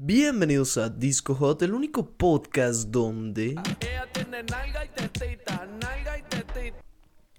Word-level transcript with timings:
Bienvenidos 0.00 0.78
a 0.78 0.90
Disco 0.90 1.34
Hot, 1.34 1.60
el 1.62 1.74
único 1.74 2.08
podcast 2.08 2.88
donde... 2.88 3.56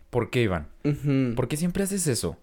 ¿Por 0.10 0.30
qué, 0.30 0.42
Iván? 0.42 0.68
¿Por 1.38 1.48
qué 1.48 1.56
siempre 1.56 1.84
haces 1.84 2.06
eso? 2.08 2.36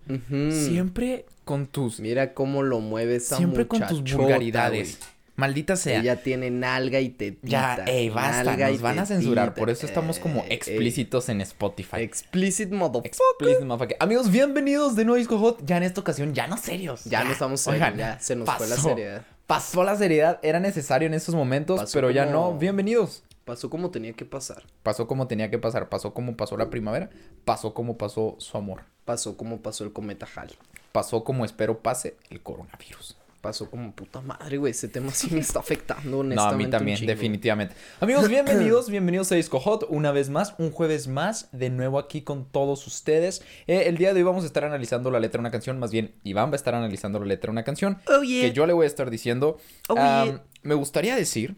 Siempre 0.48 1.26
con 1.44 1.66
tus... 1.66 2.00
Mira 2.00 2.32
cómo 2.32 2.62
lo 2.62 2.80
mueve 2.80 3.16
esa 3.16 3.37
siempre 3.37 3.68
con 3.68 3.87
tus 3.87 4.02
vulgaridades. 4.14 5.00
Maldita 5.36 5.76
sea. 5.76 6.00
Ella 6.00 6.22
tiene 6.22 6.50
nalga 6.50 6.98
y 7.00 7.10
tetita. 7.10 7.46
Ya, 7.46 7.84
ey, 7.87 8.08
basta, 8.08 8.42
nalga 8.44 8.71
y 8.71 8.72
nos 8.74 8.82
van 8.82 8.98
a 8.98 9.06
censurar. 9.06 9.54
Por 9.54 9.69
eso 9.70 9.87
estamos 9.87 10.19
como 10.19 10.40
Eh, 10.44 10.46
explícitos 10.54 11.28
en 11.28 11.40
eh, 11.40 11.44
Spotify. 11.44 12.01
explicit 12.01 12.70
motherfucker. 12.70 13.06
Explicit 13.06 13.64
motherfucker. 13.64 13.96
Amigos, 14.01 14.30
bienvenidos 14.30 14.96
de 14.96 15.04
nuevo 15.04 15.16
a 15.16 15.19
Disco 15.19 15.38
Hot. 15.38 15.60
Ya 15.64 15.76
en 15.76 15.83
esta 15.83 16.01
ocasión, 16.01 16.34
ya 16.34 16.46
no 16.46 16.56
serios. 16.56 17.05
Ya 17.05 17.23
no 17.24 17.33
estamos 17.33 17.60
serios, 17.60 17.83
Oigan, 17.83 17.98
ya 17.98 18.19
se 18.19 18.34
nos 18.34 18.48
fue 18.51 18.66
la 18.66 18.77
pasó. 18.77 18.88
seriedad. 18.88 19.23
Pasó 19.46 19.84
la 19.84 19.95
seriedad, 19.96 20.41
era 20.42 20.59
necesario 20.59 21.06
en 21.06 21.14
estos 21.14 21.34
momentos, 21.34 21.78
Pasó 21.80 21.92
pero 21.98 22.11
ya 22.11 22.27
no. 22.27 22.56
Bienvenidos. 22.59 23.23
Pasó 23.45 23.70
como 23.70 23.91
tenía 23.91 24.12
que 24.14 24.25
pasar. 24.25 24.64
Pasó 24.83 25.06
como 25.06 25.28
tenía 25.28 25.50
que 25.50 25.59
pasar, 25.59 25.89
pasó 25.89 26.12
como 26.14 26.37
pasó 26.37 26.56
la 26.56 26.69
primavera, 26.69 27.11
pasó 27.45 27.75
como 27.75 27.97
pasó 27.97 28.34
su 28.39 28.56
amor, 28.59 28.83
Pasó 29.05 29.37
como 29.37 29.61
pasó 29.61 29.84
el 29.84 29.92
cometa 29.92 30.27
Halley. 30.34 30.56
pasó 30.91 31.23
como 31.23 31.45
espero 31.45 31.78
pase 31.78 32.16
el 32.30 32.41
coronavirus. 32.42 33.16
Pasó 33.46 33.70
como 33.70 33.92
puta 33.92 34.20
madre, 34.20 34.56
güey. 34.56 34.73
Ese 34.73 34.88
tema 34.88 35.12
sí 35.12 35.28
me 35.30 35.38
está 35.38 35.60
afectando, 35.60 36.18
honestamente. 36.18 36.36
No, 36.36 36.48
a 36.48 36.56
mí 36.56 36.66
también, 36.68 37.06
definitivamente. 37.06 37.77
Amigos, 38.00 38.28
bienvenidos, 38.28 38.91
bienvenidos 38.91 39.30
a 39.30 39.36
Disco 39.36 39.60
Hot, 39.60 39.86
una 39.88 40.10
vez 40.10 40.30
más, 40.30 40.56
un 40.59 40.72
jueves 40.72 41.06
más, 41.06 41.48
de 41.52 41.70
nuevo 41.70 42.00
aquí 42.00 42.22
con 42.22 42.46
todos 42.46 42.84
ustedes. 42.88 43.45
Eh, 43.69 43.84
el 43.86 43.98
día 43.98 44.12
de 44.14 44.19
hoy 44.19 44.24
vamos 44.24 44.42
a 44.42 44.48
estar 44.48 44.64
analizando 44.64 45.12
la 45.12 45.20
letra 45.20 45.38
de 45.38 45.42
una 45.42 45.52
canción, 45.52 45.78
más 45.78 45.92
bien 45.92 46.16
Iván 46.24 46.50
va 46.50 46.55
a 46.55 46.56
estar 46.56 46.74
analizando 46.74 47.20
la 47.20 47.27
letra 47.27 47.46
de 47.46 47.52
una 47.52 47.62
canción, 47.62 47.98
Oh, 48.09 48.22
yeah. 48.24 48.42
que 48.48 48.52
yo 48.52 48.66
le 48.66 48.72
voy 48.72 48.82
a 48.82 48.88
estar 48.88 49.10
diciendo. 49.10 49.58
Oh, 49.88 49.94
yeah. 49.94 50.42
Me 50.64 50.74
gustaría 50.74 51.14
decir 51.14 51.55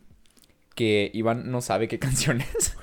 que 0.78 1.10
Iván 1.12 1.50
no 1.50 1.60
sabe 1.60 1.88
qué 1.88 1.98
canción 2.06 2.40
es, 2.40 2.76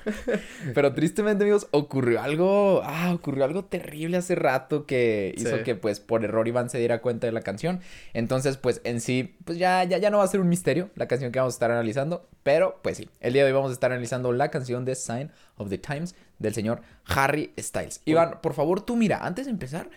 pero 0.74 0.92
tristemente, 0.92 1.44
amigos, 1.44 1.66
ocurrió 1.70 2.20
algo, 2.20 2.82
ah, 2.84 3.10
ocurrió 3.14 3.44
algo 3.46 3.64
terrible 3.64 4.18
hace 4.18 4.34
rato 4.34 4.84
que 4.84 5.32
hizo 5.34 5.56
Sí. 5.56 5.62
que, 5.62 5.76
pues, 5.76 5.98
por 6.00 6.22
error 6.22 6.46
Iván 6.46 6.68
se 6.68 6.76
diera 6.78 7.00
cuenta 7.00 7.26
de 7.26 7.32
la 7.32 7.40
canción. 7.40 7.80
Entonces, 8.12 8.58
pues, 8.58 8.82
en 8.84 9.00
sí, 9.00 9.38
pues 9.46 9.56
ya, 9.56 9.82
ya, 9.84 9.96
ya 9.96 10.10
no 10.10 10.18
va 10.18 10.24
a 10.24 10.28
ser 10.28 10.40
un 10.40 10.50
misterio 10.50 10.90
la 10.94 11.08
canción 11.08 11.32
que 11.32 11.38
vamos 11.38 11.54
a 11.54 11.56
estar 11.56 11.70
analizando, 11.70 12.28
pero, 12.42 12.80
pues 12.82 12.98
sí, 12.98 13.08
el 13.20 13.32
día 13.32 13.44
de 13.44 13.48
hoy 13.48 13.54
vamos 13.54 13.70
a 13.70 13.72
estar 13.72 13.90
analizando 13.92 14.30
la 14.32 14.50
canción 14.50 14.84
de 14.84 14.94
Sign 14.94 15.30
of 15.56 15.70
the 15.70 15.78
Times 15.78 16.14
del 16.38 16.52
señor 16.52 16.82
Harry 17.06 17.54
Styles. 17.58 18.02
Iván, 18.04 18.40
por 18.42 18.52
favor, 18.52 18.82
tú 18.82 18.94
mira, 18.94 19.24
antes 19.24 19.46
de 19.46 19.52
empezar, 19.52 19.88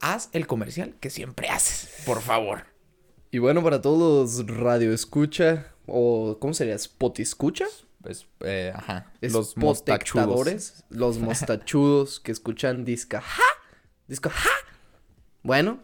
haz 0.00 0.28
el 0.34 0.46
comercial 0.46 0.94
que 1.00 1.08
siempre 1.08 1.48
haces, 1.48 2.02
por 2.04 2.20
favor. 2.20 2.64
Y 3.30 3.38
bueno, 3.38 3.62
para 3.62 3.80
todos 3.80 4.38
los 4.38 4.56
radio 4.58 4.92
escucha, 4.92 5.72
o 5.86 6.38
¿cómo 6.40 6.54
sería? 6.54 6.74
¿Spot 6.74 7.18
escucha? 7.20 7.66
Pues, 8.02 8.26
eh, 8.40 8.72
ajá, 8.74 9.12
los 9.20 9.56
mostachudos. 9.56 10.84
Los 10.90 11.18
mostachudos 11.18 12.20
que 12.20 12.30
escuchan 12.30 12.84
disca 12.84 13.20
ja, 13.20 13.42
disco 14.06 14.30
ja. 14.30 14.50
Bueno, 15.42 15.80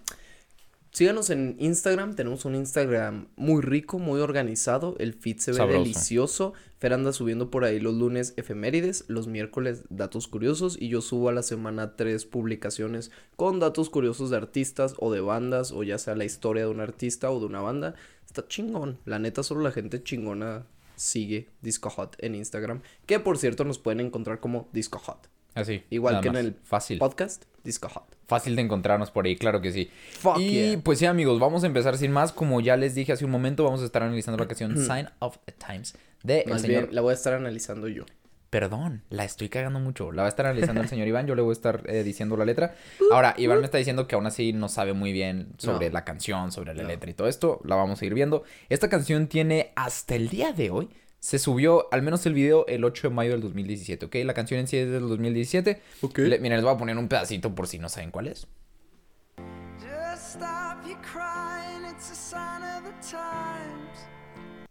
síganos 0.93 1.31
en 1.31 1.57
Instagram, 1.59 2.15
tenemos 2.15 2.45
un 2.45 2.55
Instagram 2.55 3.27
muy 3.35 3.61
rico, 3.63 3.99
muy 3.99 4.21
organizado, 4.21 4.95
el 5.01 5.15
feed 5.15 5.39
se 5.39 5.51
ve 5.51 5.57
Sabroso. 5.57 5.79
delicioso. 5.81 6.53
Fer 6.79 6.95
anda 6.95 7.13
subiendo 7.13 7.51
por 7.51 7.65
ahí 7.65 7.79
los 7.79 7.95
lunes 7.95 8.35
efemérides, 8.37 9.05
los 9.07 9.29
miércoles 9.29 9.85
datos 9.89 10.27
curiosos 10.27 10.77
y 10.81 10.89
yo 10.89 11.01
subo 11.01 11.29
a 11.29 11.33
la 11.33 11.45
semana 11.45 11.95
tres 11.95 12.25
publicaciones 12.25 13.13
con 13.37 13.61
datos 13.61 13.89
curiosos 13.89 14.31
de 14.31 14.37
artistas 14.37 14.95
o 14.99 15.13
de 15.13 15.21
bandas 15.21 15.71
o 15.71 15.85
ya 15.85 15.99
sea 15.99 16.17
la 16.17 16.25
historia 16.25 16.65
de 16.65 16.71
un 16.71 16.81
artista 16.81 17.31
o 17.31 17.39
de 17.41 17.47
una 17.47 17.61
banda. 17.61 17.95
Está 18.33 18.49
chingón, 18.49 18.99
la 19.05 19.19
neta 19.19 19.43
solo 19.43 19.61
la 19.61 19.73
gente 19.73 20.03
chingona 20.03 20.65
sigue 20.97 21.51
Disco 21.61 21.91
Hot 21.91 22.17
en 22.19 22.35
Instagram, 22.35 22.81
que 23.05 23.21
por 23.21 23.37
cierto 23.37 23.63
nos 23.65 23.79
pueden 23.79 24.01
encontrar 24.01 24.41
como 24.41 24.71
Disco 24.73 24.99
Hot. 25.01 25.29
Así. 25.53 25.83
Igual 25.91 26.15
nada 26.15 26.23
que 26.23 26.29
en 26.29 26.37
el 26.37 26.55
Fácil. 26.65 26.99
podcast 26.99 27.45
Disco 27.63 27.91
Hot. 27.91 28.07
Fácil 28.27 28.57
de 28.57 28.63
encontrarnos 28.63 29.11
por 29.11 29.27
ahí, 29.27 29.37
claro 29.37 29.61
que 29.61 29.71
sí. 29.71 29.91
Fuck 30.19 30.39
y 30.39 30.51
yeah. 30.51 30.81
pues 30.83 31.01
sí, 31.01 31.05
amigos, 31.05 31.39
vamos 31.41 31.63
a 31.63 31.67
empezar 31.67 31.99
sin 31.99 32.11
más. 32.11 32.33
Como 32.33 32.63
ya 32.63 32.79
les 32.79 32.95
dije 32.95 33.13
hace 33.13 33.27
un 33.27 33.31
momento, 33.31 33.65
vamos 33.65 33.83
a 33.83 33.85
estar 33.85 34.03
analizando 34.03 34.39
la 34.39 34.49
canción 34.49 34.79
Sign 34.79 35.11
of 35.19 35.37
the 35.45 35.53
Times 35.53 35.95
de 36.23 36.41
el 36.41 36.51
Más 36.53 36.63
señor. 36.63 36.85
bien, 36.85 36.95
la 36.95 37.03
voy 37.03 37.11
a 37.11 37.15
estar 37.15 37.35
analizando 37.35 37.87
yo. 37.89 38.07
Perdón, 38.53 39.03
la 39.09 39.25
estoy 39.25 39.49
cagando 39.49 39.81
mucho. 39.81 40.13
La 40.13 40.25
va 40.25 40.27
a 40.27 40.29
estar 40.29 40.45
analizando 40.45 40.83
el 40.83 40.89
señor 40.91 41.09
Iván, 41.09 41.27
yo 41.27 41.35
le 41.35 41.41
voy 41.41 41.53
a 41.53 41.55
estar 41.55 41.85
eh, 41.87 42.03
diciendo 42.03 42.37
la 42.37 42.45
letra. 42.45 42.75
Ahora, 43.11 43.33
Iván 43.39 43.61
me 43.61 43.65
está 43.65 43.79
diciendo 43.79 44.07
que 44.07 44.15
aún 44.15 44.27
así 44.27 44.53
no 44.53 44.69
sabe 44.69 44.93
muy 44.93 45.11
bien 45.11 45.55
sobre 45.57 45.87
No. 45.89 45.95
la 45.95 46.05
canción, 46.05 46.53
sobre 46.53 46.75
la 46.75 46.83
No. 46.83 46.89
letra 46.91 47.11
y 47.11 47.15
todo 47.15 47.29
esto. 47.29 47.63
La 47.65 47.77
vamos 47.77 48.03
a 48.03 48.05
ir 48.05 48.13
viendo. 48.13 48.45
Esta 48.69 48.91
canción 48.91 49.27
tiene 49.29 49.73
hasta 49.75 50.17
el 50.17 50.29
día 50.29 50.53
de 50.53 50.69
hoy. 50.69 50.91
Se 51.19 51.39
subió 51.39 51.89
al 51.95 52.03
menos 52.03 52.27
el 52.27 52.35
video 52.35 52.67
el 52.67 52.85
8 52.85 53.09
de 53.09 53.15
mayo 53.15 53.31
del 53.31 53.41
2017, 53.41 54.05
¿ok? 54.05 54.17
La 54.27 54.35
canción 54.35 54.61
en 54.61 54.67
sí 54.67 54.77
es 54.77 54.91
del 54.91 55.09
2017. 55.09 55.81
Ok. 56.03 56.19
Le- 56.19 56.39
miren, 56.39 56.59
les 56.59 56.65
voy 56.67 56.75
a 56.75 56.77
poner 56.77 56.99
un 56.99 57.09
pedacito 57.09 57.55
por 57.55 57.67
si 57.67 57.79
no 57.79 57.89
saben 57.89 58.11
cuál 58.11 58.27
es. 58.27 58.47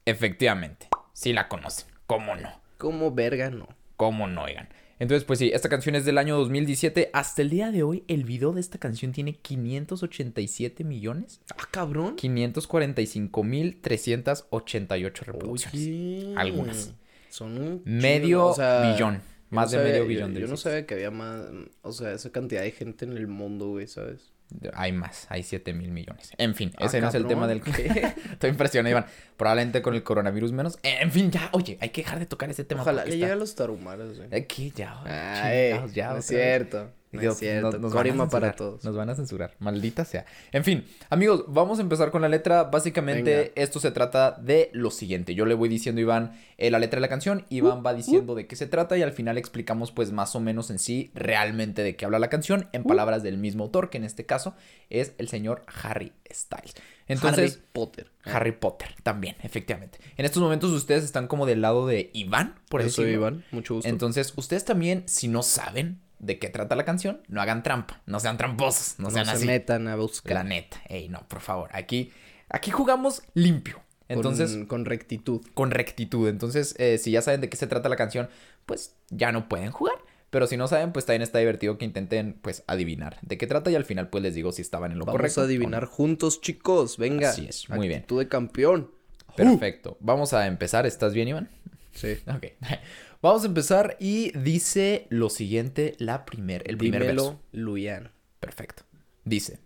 Efectivamente, 0.05 0.87
sí 1.13 1.33
la 1.33 1.47
conocen. 1.47 1.87
¿Cómo 2.07 2.35
no? 2.35 2.60
Como 2.81 3.11
verga, 3.13 3.49
no. 3.51 3.67
¿Cómo 3.95 4.27
no, 4.27 4.43
oigan? 4.43 4.67
Entonces, 4.97 5.23
pues 5.23 5.37
sí, 5.39 5.51
esta 5.53 5.69
canción 5.69 5.93
es 5.95 6.03
del 6.05 6.17
año 6.17 6.35
2017. 6.37 7.09
Hasta 7.13 7.41
el 7.43 7.49
día 7.51 7.71
de 7.71 7.83
hoy, 7.83 8.03
el 8.07 8.23
video 8.23 8.53
de 8.53 8.61
esta 8.61 8.77
canción 8.79 9.11
tiene 9.11 9.33
587 9.33 10.83
millones. 10.83 11.41
Ah, 11.57 11.67
cabrón. 11.71 12.15
545 12.15 13.43
mil 13.43 13.79
388 13.81 15.23
reproducciones. 15.25 15.79
Oye. 15.79 16.33
Algunas. 16.37 16.93
Son 17.29 17.57
un 17.57 17.81
Medio 17.85 18.47
o 18.47 18.53
sea, 18.53 18.91
billón. 18.93 19.15
yo 19.17 19.21
Más 19.51 19.71
no 19.71 19.77
de 19.79 19.83
sabía- 19.83 19.91
medio 19.93 20.03
yo- 20.03 20.07
billón 20.09 20.33
de 20.33 20.41
Yo, 20.41 20.47
no 20.47 20.57
sabía 20.57 20.85
que 20.85 20.93
había 20.95 21.11
más, 21.11 21.45
o 21.81 21.91
sea, 21.91 22.13
esa 22.13 22.31
cantidad 22.31 22.61
de 22.61 22.71
gente 22.71 23.05
en 23.05 23.15
el 23.15 23.27
mundo, 23.27 23.69
güey, 23.69 23.87
¿sabes? 23.87 24.30
Hay 24.73 24.91
más, 24.91 25.25
hay 25.29 25.43
7 25.43 25.73
mil 25.73 25.91
millones. 25.91 26.31
En 26.37 26.55
fin, 26.55 26.71
Ah, 26.77 26.85
ese 26.85 26.99
no 27.01 27.07
es 27.09 27.15
el 27.15 27.25
tema 27.27 27.47
del 27.47 27.61
que 27.61 27.71
estoy 28.31 28.49
impresionado, 28.49 28.91
Iván. 28.91 29.05
Probablemente 29.37 29.81
con 29.81 29.93
el 29.95 30.03
coronavirus 30.03 30.51
menos. 30.51 30.77
En 30.83 31.11
fin, 31.11 31.31
ya, 31.31 31.49
oye, 31.53 31.77
hay 31.81 31.89
que 31.89 32.01
dejar 32.03 32.19
de 32.19 32.25
tocar 32.25 32.49
ese 32.49 32.63
tema. 32.63 32.81
Ojalá 32.81 33.03
le 33.05 33.09
está- 33.11 33.19
llegue 33.19 33.31
a 33.31 33.35
los 33.35 33.55
tarumaras, 33.55 34.17
güey. 34.17 34.33
Aquí 34.35 34.71
ya, 34.75 35.01
eh, 35.07 35.69
chingados, 35.71 35.93
ya, 35.93 36.09
no 36.11 36.17
es 36.17 36.29
vez. 36.29 36.87
Cierto. 37.11 37.15
No 37.15 37.21
Dios, 37.21 37.33
es 37.33 37.39
cierto. 37.39 37.79
nos- 37.79 37.93
Corima 37.93 38.29
para 38.29 38.53
todos. 38.55 38.83
Nos 38.83 38.95
van 38.95 39.09
a 39.09 39.15
censurar, 39.15 39.55
maldita 39.59 40.05
sea. 40.05 40.25
En 40.51 40.63
fin, 40.63 40.85
amigos, 41.09 41.45
vamos 41.47 41.79
a 41.79 41.81
empezar 41.81 42.11
con 42.11 42.21
la 42.21 42.29
letra. 42.29 42.63
Básicamente, 42.65 43.35
Venga. 43.35 43.51
esto 43.55 43.79
se 43.79 43.91
trata 43.91 44.31
de 44.31 44.69
lo 44.73 44.91
siguiente. 44.91 45.35
Yo 45.35 45.45
le 45.45 45.53
voy 45.53 45.69
diciendo 45.69 45.99
a 45.99 46.01
Iván 46.01 46.39
eh, 46.57 46.71
la 46.71 46.79
letra 46.79 46.97
de 46.97 47.01
la 47.01 47.07
canción, 47.09 47.45
Iván 47.49 47.83
va 47.85 47.93
diciendo 47.93 48.35
de 48.35 48.47
qué 48.47 48.55
se 48.55 48.67
trata 48.67 48.97
y 48.97 49.01
al 49.01 49.11
final 49.11 49.37
explicamos 49.37 49.91
pues 49.91 50.11
más 50.11 50.35
o 50.35 50.39
menos 50.39 50.69
en 50.69 50.79
sí 50.79 51.11
realmente 51.15 51.83
de 51.83 51.95
qué 51.95 52.05
habla 52.05 52.19
la 52.19 52.29
canción 52.29 52.67
en 52.71 52.83
palabras 52.83 53.23
del 53.23 53.37
mismo 53.37 53.63
autor, 53.63 53.89
que 53.89 53.97
en 53.97 54.03
este 54.03 54.25
caso 54.25 54.55
es 54.89 55.13
el 55.17 55.27
señor 55.27 55.63
Harry 55.83 56.13
Styles. 56.31 56.75
Entonces, 57.07 57.53
Harry 57.55 57.63
Potter. 57.73 58.11
Harry, 58.23 58.51
Potter 58.53 58.89
también, 59.03 59.35
efectivamente. 59.43 59.97
En 60.15 60.23
estos 60.25 60.41
momentos 60.41 60.71
ustedes 60.71 61.03
están 61.03 61.27
como 61.27 61.45
del 61.45 61.61
lado 61.61 61.87
de 61.87 62.09
Iván, 62.13 62.55
por 62.69 62.81
Yo 62.81 62.85
decirlo. 62.85 63.05
soy 63.09 63.13
Iván, 63.15 63.43
mucho 63.51 63.73
gusto. 63.75 63.89
Entonces, 63.89 64.31
ustedes 64.37 64.63
también, 64.63 65.03
si 65.07 65.27
no 65.27 65.41
saben 65.43 65.99
de 66.21 66.37
qué 66.39 66.49
trata 66.49 66.75
la 66.75 66.85
canción, 66.85 67.21
no 67.27 67.41
hagan 67.41 67.63
trampa, 67.63 68.01
no 68.05 68.19
sean 68.19 68.37
tramposos, 68.37 68.95
no, 68.99 69.05
no 69.05 69.11
sean 69.11 69.25
se 69.25 69.31
así. 69.31 69.45
metan 69.45 69.87
a 69.87 69.91
La 69.91 69.95
buscar 69.97 70.45
neta, 70.45 70.81
ey, 70.87 71.09
no, 71.09 71.27
por 71.27 71.41
favor, 71.41 71.69
aquí, 71.73 72.11
aquí 72.49 72.71
jugamos 72.71 73.23
limpio. 73.33 73.81
Entonces, 74.07 74.51
con, 74.51 74.65
con 74.65 74.85
rectitud. 74.85 75.41
con 75.53 75.71
rectitud. 75.71 76.27
Entonces, 76.27 76.75
eh, 76.77 76.97
si 76.97 77.11
ya 77.11 77.21
saben 77.21 77.39
de 77.41 77.49
qué 77.49 77.55
se 77.55 77.65
trata 77.65 77.87
la 77.87 77.95
canción, 77.95 78.29
pues 78.65 78.93
ya 79.09 79.31
no 79.31 79.47
pueden 79.47 79.71
jugar. 79.71 79.95
Pero 80.29 80.47
si 80.47 80.57
no 80.57 80.67
saben, 80.67 80.91
pues 80.91 81.05
también 81.05 81.21
está 81.23 81.39
divertido 81.39 81.77
que 81.77 81.85
intenten, 81.85 82.33
pues, 82.41 82.63
adivinar 82.67 83.17
de 83.21 83.37
qué 83.37 83.47
trata 83.47 83.71
y 83.71 83.75
al 83.75 83.85
final, 83.85 84.09
pues, 84.09 84.21
les 84.21 84.35
digo 84.35 84.51
si 84.51 84.61
estaban 84.61 84.91
en 84.91 84.99
lo 84.99 85.05
Vamos 85.05 85.17
correcto. 85.17 85.39
a 85.39 85.43
o 85.43 85.45
no. 85.45 85.49
adivinar 85.49 85.85
juntos, 85.85 86.41
chicos. 86.41 86.97
Venga. 86.97 87.29
Así 87.29 87.45
es, 87.47 87.69
muy 87.69 87.87
bien. 87.87 87.99
Actitud 88.01 88.19
de 88.19 88.27
campeón. 88.27 88.91
Perfecto. 89.35 89.97
Vamos 90.01 90.33
a 90.33 90.45
empezar. 90.45 90.85
¿Estás 90.85 91.13
bien, 91.13 91.29
Iván? 91.29 91.49
Sí. 91.93 92.17
Ok. 92.27 92.47
Vamos 93.21 93.43
a 93.43 93.47
empezar 93.47 93.97
y 93.99 94.35
dice 94.35 95.05
lo 95.09 95.29
siguiente, 95.29 95.93
la 95.99 96.25
primer, 96.25 96.63
el 96.67 96.77
primer 96.77 97.01
Dímelo, 97.03 97.23
verso. 97.23 97.41
Luyan. 97.51 98.11
Perfecto. 98.39 98.81
Dice, 99.25 99.59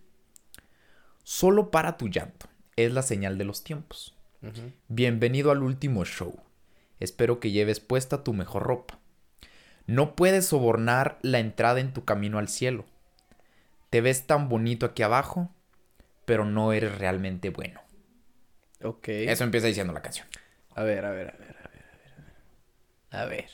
solo 1.23 1.71
para 1.71 1.95
tu 1.95 2.09
llanto 2.09 2.47
es 2.75 2.91
la 2.91 3.01
señal 3.01 3.37
de 3.37 3.45
los 3.45 3.63
tiempos. 3.63 4.13
Bienvenido 4.89 5.51
al 5.51 5.63
último 5.63 6.03
show. 6.03 6.37
Espero 6.99 7.39
que 7.39 7.51
lleves 7.51 7.79
puesta 7.79 8.25
tu 8.25 8.33
mejor 8.33 8.63
ropa. 8.63 8.99
No 9.87 10.17
puedes 10.17 10.47
sobornar 10.47 11.17
la 11.21 11.39
entrada 11.39 11.79
en 11.79 11.93
tu 11.93 12.03
camino 12.03 12.39
al 12.39 12.49
cielo. 12.49 12.83
Te 13.89 14.01
ves 14.01 14.27
tan 14.27 14.49
bonito 14.49 14.85
aquí 14.85 15.01
abajo, 15.01 15.49
pero 16.25 16.43
no 16.43 16.73
eres 16.73 16.97
realmente 16.97 17.51
bueno. 17.51 17.79
Ok. 18.83 19.07
Eso 19.07 19.45
empieza 19.45 19.67
diciendo 19.67 19.93
la 19.93 20.01
canción. 20.01 20.27
A 20.75 20.83
ver, 20.83 21.05
a 21.05 21.11
ver, 21.11 21.29
a 21.29 21.37
ver, 21.37 21.44
a 23.11 23.25
ver. 23.25 23.49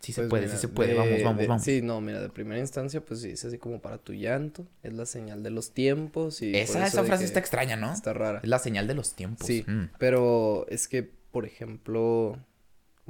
Sí 0.00 0.12
se 0.12 0.22
Pues 0.22 0.30
puede, 0.30 0.42
mira, 0.46 0.54
sí 0.56 0.60
se 0.60 0.68
puede. 0.68 0.90
de- 0.90 0.94
vamos, 0.98 1.22
vamos, 1.22 1.38
de- 1.38 1.46
vamos. 1.46 1.62
Sí, 1.62 1.80
no, 1.80 2.00
mira, 2.00 2.20
de 2.20 2.28
primera 2.28 2.60
instancia, 2.60 3.00
pues 3.04 3.20
sí, 3.20 3.28
dice 3.28 3.46
así 3.46 3.58
como 3.58 3.80
para 3.80 3.98
tu 3.98 4.12
llanto, 4.12 4.66
es 4.82 4.92
la 4.94 5.06
señal 5.06 5.44
de 5.44 5.50
los 5.50 5.70
tiempos 5.72 6.42
y 6.42 6.56
esa 6.56 6.84
esa 6.86 7.04
frase 7.04 7.24
está 7.24 7.38
extraña, 7.38 7.76
¿no? 7.76 7.92
Está 7.92 8.12
rara. 8.12 8.40
Es 8.42 8.48
la 8.48 8.58
señal 8.58 8.88
de 8.88 8.94
los 8.94 9.14
tiempos. 9.14 9.46
Sí, 9.46 9.64
Mm. 9.66 9.90
pero 9.98 10.66
es 10.68 10.88
que, 10.88 11.04
por 11.04 11.46
ejemplo, 11.46 12.36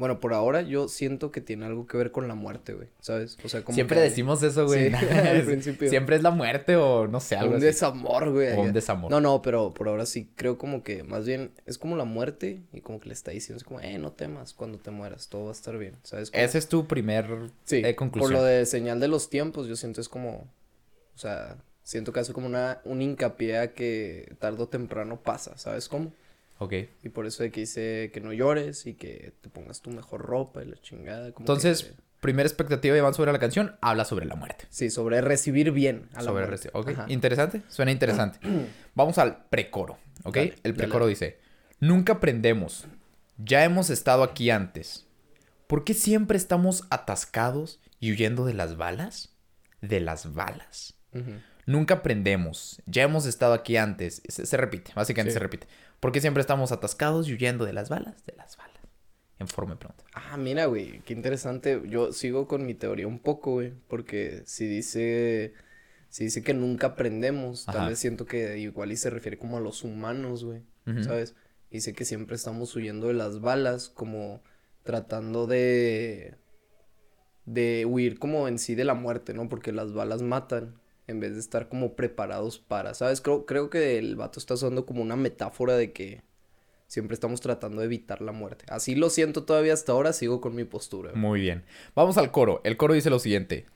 bueno, 0.02 0.18
por 0.18 0.34
ahora 0.34 0.62
yo 0.62 0.88
siento 0.88 1.30
que 1.30 1.40
tiene 1.40 1.64
algo 1.64 1.86
que 1.86 1.96
ver 1.96 2.10
con 2.10 2.26
la 2.26 2.34
muerte, 2.34 2.74
güey, 2.74 2.88
¿sabes? 2.98 3.38
O 3.44 3.48
sea, 3.48 3.62
como 3.62 3.74
Siempre 3.76 3.98
que 3.98 4.02
decimos 4.02 4.42
eso, 4.42 4.66
güey. 4.66 4.90
Sí, 4.90 4.96
al 5.12 5.42
principio. 5.44 5.88
Siempre 5.88 6.16
es 6.16 6.22
la 6.24 6.32
muerte 6.32 6.74
o 6.74 7.06
no 7.06 7.20
sé, 7.20 7.36
algo 7.36 7.52
un 7.52 7.56
así. 7.58 7.66
desamor, 7.66 8.30
güey. 8.32 8.52
O 8.56 8.62
un 8.62 8.72
desamor. 8.72 9.12
No, 9.12 9.20
no, 9.20 9.42
pero 9.42 9.72
por 9.72 9.86
ahora 9.86 10.04
sí 10.04 10.28
creo 10.34 10.58
como 10.58 10.82
que 10.82 11.04
más 11.04 11.24
bien 11.24 11.52
es 11.66 11.78
como 11.78 11.94
la 11.96 12.02
muerte 12.04 12.62
y 12.72 12.80
como 12.80 12.98
que 12.98 13.06
le 13.06 13.14
está 13.14 13.30
diciendo, 13.30 13.58
es 13.58 13.64
como, 13.64 13.78
eh, 13.78 13.96
no 13.98 14.10
temas 14.10 14.54
cuando 14.54 14.78
te 14.78 14.90
mueras, 14.90 15.28
todo 15.28 15.44
va 15.44 15.48
a 15.50 15.52
estar 15.52 15.78
bien, 15.78 15.94
¿sabes? 16.02 16.32
Como- 16.32 16.42
Ese 16.42 16.58
es 16.58 16.68
tu 16.68 16.88
primer 16.88 17.26
Sí, 17.62 17.76
eh, 17.76 17.82
por 17.82 17.94
conclusión. 17.94 18.32
lo 18.32 18.42
de 18.42 18.66
señal 18.66 18.98
de 18.98 19.06
los 19.06 19.30
tiempos, 19.30 19.68
yo 19.68 19.76
siento 19.76 20.00
es 20.00 20.08
como, 20.08 20.48
o 21.14 21.18
sea, 21.18 21.58
siento 21.84 22.12
que 22.12 22.18
hace 22.20 22.32
como 22.32 22.46
una, 22.48 22.80
un 22.84 23.02
hincapié 23.02 23.58
a 23.58 23.72
que 23.72 24.34
tarde 24.40 24.62
o 24.64 24.68
temprano 24.68 25.20
pasa, 25.22 25.56
¿sabes 25.58 25.88
cómo? 25.88 26.12
Ok. 26.58 26.74
Y 27.02 27.08
por 27.08 27.26
eso 27.26 27.42
de 27.42 27.50
que 27.50 27.60
dice 27.60 28.10
que 28.12 28.20
no 28.20 28.32
llores 28.32 28.86
y 28.86 28.94
que 28.94 29.32
te 29.40 29.48
pongas 29.48 29.80
tu 29.80 29.90
mejor 29.90 30.22
ropa 30.22 30.62
y 30.62 30.66
la 30.66 30.76
chingada. 30.80 31.32
como 31.32 31.44
Entonces, 31.44 31.84
que- 31.84 31.94
primera 32.20 32.46
expectativa, 32.48 32.96
Iván, 32.96 33.14
sobre 33.14 33.32
la 33.32 33.40
canción, 33.40 33.76
habla 33.80 34.04
sobre 34.04 34.26
la 34.26 34.36
muerte. 34.36 34.66
sí, 34.70 34.90
sobre 34.90 35.20
recibir 35.20 35.72
bien 35.72 36.08
a 36.14 36.18
la 36.18 36.22
sobre 36.30 36.46
muerte. 36.46 36.68
reci- 36.68 36.70
Ok, 36.72 36.88
Ajá. 36.90 37.06
interesante, 37.08 37.62
suena 37.68 37.90
interesante. 37.90 38.38
Vamos 38.94 39.18
al 39.18 39.44
precoro, 39.46 39.98
¿ok? 40.22 40.36
Dale, 40.36 40.48
El 40.62 40.72
dale. 40.72 40.74
precoro 40.74 41.06
dice, 41.08 41.38
nunca 41.80 42.12
aprendemos, 42.14 42.86
ya 43.38 43.64
hemos 43.64 43.90
estado 43.90 44.22
aquí 44.22 44.50
antes. 44.50 45.06
¿Por 45.66 45.82
qué 45.84 45.94
siempre 45.94 46.36
estamos 46.36 46.84
atascados 46.90 47.80
y 47.98 48.12
huyendo 48.12 48.44
de 48.44 48.54
las 48.54 48.76
balas? 48.76 49.34
De 49.80 49.98
las 50.00 50.32
balas. 50.34 50.94
Nunca 51.66 51.94
aprendemos, 51.94 52.80
ya 52.86 53.02
hemos 53.02 53.26
estado 53.26 53.52
aquí 53.54 53.76
antes. 53.76 54.22
Se, 54.28 54.46
se 54.46 54.56
repite, 54.56 54.92
básicamente 54.94 55.30
Sí. 55.30 55.34
se 55.34 55.38
repite. 55.40 55.66
¿Por 56.02 56.10
qué 56.10 56.20
siempre 56.20 56.40
estamos 56.40 56.72
atascados 56.72 57.28
y 57.28 57.34
huyendo 57.34 57.64
de 57.64 57.72
las 57.72 57.88
balas? 57.88 58.26
De 58.26 58.34
las 58.36 58.56
balas. 58.56 58.82
En 59.38 59.46
forma 59.46 59.74
de 59.74 59.78
pregunta. 59.78 60.02
Ah, 60.14 60.36
mira, 60.36 60.66
güey, 60.66 60.98
qué 61.02 61.12
interesante. 61.12 61.80
Yo 61.86 62.12
sigo 62.12 62.48
con 62.48 62.66
mi 62.66 62.74
teoría 62.74 63.06
un 63.06 63.20
poco, 63.20 63.52
güey, 63.52 63.72
porque 63.86 64.42
si 64.44 64.66
dice, 64.66 65.54
si 66.08 66.24
dice 66.24 66.42
que 66.42 66.54
nunca 66.54 66.88
aprendemos, 66.88 67.68
Ajá. 67.68 67.78
tal 67.78 67.88
vez 67.90 68.00
siento 68.00 68.26
que 68.26 68.58
igual 68.58 68.90
y 68.90 68.96
se 68.96 69.10
refiere 69.10 69.38
como 69.38 69.58
a 69.58 69.60
los 69.60 69.84
humanos, 69.84 70.44
güey, 70.44 70.62
Ujú. 70.88 71.04
¿sabes? 71.04 71.36
Dice 71.70 71.92
que 71.92 72.04
siempre 72.04 72.34
estamos 72.34 72.74
huyendo 72.74 73.06
de 73.06 73.14
las 73.14 73.40
balas, 73.40 73.88
como 73.88 74.42
tratando 74.82 75.46
de, 75.46 76.34
de 77.44 77.86
huir 77.86 78.18
como 78.18 78.48
en 78.48 78.58
sí 78.58 78.74
de 78.74 78.84
la 78.84 78.94
muerte, 78.94 79.34
¿no? 79.34 79.48
Porque 79.48 79.70
las 79.70 79.92
balas 79.92 80.20
matan, 80.20 80.80
en 81.06 81.20
vez 81.20 81.34
de 81.34 81.40
estar 81.40 81.68
como 81.68 81.94
preparados 81.94 82.58
para, 82.58 82.94
¿sabes? 82.94 83.20
Creo, 83.20 83.46
creo 83.46 83.70
que 83.70 83.98
el 83.98 84.16
vato 84.16 84.38
está 84.38 84.54
usando 84.54 84.86
como 84.86 85.02
una 85.02 85.16
metáfora 85.16 85.76
de 85.76 85.92
que 85.92 86.22
siempre 86.86 87.14
estamos 87.14 87.40
tratando 87.40 87.80
de 87.80 87.86
evitar 87.86 88.20
la 88.20 88.32
muerte. 88.32 88.64
Así 88.68 88.94
lo 88.94 89.10
siento 89.10 89.44
todavía 89.44 89.72
hasta 89.72 89.92
ahora, 89.92 90.12
sigo 90.12 90.40
con 90.40 90.54
mi 90.54 90.64
postura. 90.64 91.12
Muy 91.14 91.40
bien. 91.40 91.64
Vamos 91.94 92.18
al 92.18 92.30
coro. 92.30 92.60
El 92.64 92.76
coro 92.76 92.94
dice 92.94 93.10
lo 93.10 93.18
siguiente. 93.18 93.66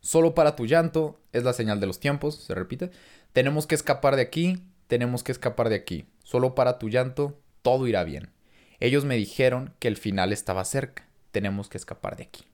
Solo 0.00 0.34
para 0.34 0.56
tu 0.56 0.66
llanto 0.66 1.20
es 1.32 1.44
la 1.44 1.52
señal 1.52 1.80
de 1.80 1.86
los 1.86 2.00
tiempos, 2.00 2.36
se 2.36 2.54
repite. 2.54 2.90
Tenemos 3.32 3.66
que 3.66 3.74
escapar 3.74 4.16
de 4.16 4.22
aquí, 4.22 4.62
tenemos 4.86 5.22
que 5.22 5.32
escapar 5.32 5.68
de 5.68 5.76
aquí. 5.76 6.06
Solo 6.22 6.54
para 6.54 6.78
tu 6.78 6.88
llanto 6.88 7.38
todo 7.62 7.86
irá 7.86 8.04
bien. 8.04 8.30
Ellos 8.80 9.04
me 9.04 9.16
dijeron 9.16 9.74
que 9.78 9.88
el 9.88 9.96
final 9.96 10.32
estaba 10.32 10.64
cerca. 10.64 11.08
Tenemos 11.32 11.68
que 11.68 11.78
escapar 11.78 12.16
de 12.16 12.24
aquí. 12.24 12.44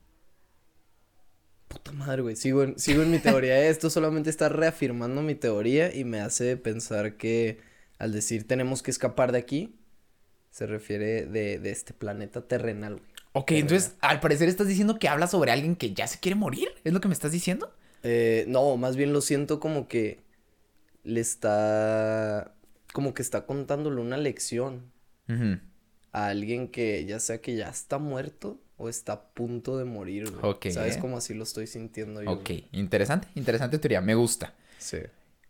Puta 1.71 1.91
madre, 1.91 2.21
güey. 2.21 2.35
Sigo 2.35 2.63
en, 2.63 2.77
sigo 2.77 3.01
en 3.01 3.11
mi 3.11 3.19
teoría. 3.19 3.67
Esto 3.67 3.89
solamente 3.89 4.29
está 4.29 4.49
reafirmando 4.49 5.21
mi 5.21 5.35
teoría 5.35 5.95
y 5.95 6.03
me 6.03 6.19
hace 6.19 6.57
pensar 6.57 7.17
que 7.17 7.59
al 7.97 8.11
decir 8.11 8.47
tenemos 8.47 8.81
que 8.81 8.91
escapar 8.91 9.31
de 9.31 9.37
aquí, 9.39 9.75
se 10.49 10.67
refiere 10.67 11.25
de, 11.25 11.59
de 11.59 11.71
este 11.71 11.93
planeta 11.93 12.41
terrenal, 12.41 12.95
güey. 12.95 13.11
Ok, 13.33 13.51
entonces 13.51 13.95
al 14.01 14.19
parecer 14.19 14.49
estás 14.49 14.67
diciendo 14.67 14.99
que 14.99 15.07
habla 15.07 15.27
sobre 15.27 15.51
alguien 15.51 15.77
que 15.77 15.93
ya 15.93 16.07
se 16.07 16.19
quiere 16.19 16.35
morir. 16.35 16.67
¿Es 16.83 16.91
lo 16.91 16.99
que 16.99 17.07
me 17.07 17.13
estás 17.13 17.31
diciendo? 17.31 17.73
Eh, 18.03 18.45
no, 18.47 18.75
más 18.75 18.97
bien 18.97 19.13
lo 19.13 19.21
siento 19.21 19.59
como 19.59 19.87
que 19.87 20.19
le 21.03 21.21
está, 21.21 22.53
como 22.91 23.13
que 23.13 23.21
está 23.21 23.45
contándole 23.45 24.01
una 24.01 24.17
lección 24.17 24.91
a 26.11 26.27
alguien 26.27 26.67
que 26.67 27.05
ya 27.05 27.21
sea 27.21 27.39
que 27.39 27.55
ya 27.55 27.69
está 27.69 27.99
muerto 27.99 28.59
o 28.81 28.89
está 28.89 29.13
a 29.13 29.21
punto 29.33 29.77
de 29.77 29.85
morir, 29.85 30.31
güey. 30.31 30.53
Ok. 30.53 30.67
¿Sabes 30.71 30.97
cómo 30.97 31.17
así 31.17 31.33
lo 31.33 31.43
estoy 31.43 31.67
sintiendo 31.67 32.23
yo? 32.23 32.31
Ok, 32.31 32.49
interesante, 32.71 33.27
interesante 33.35 33.77
teoría. 33.77 34.01
Me 34.01 34.15
gusta. 34.15 34.53
Sí. 34.79 34.97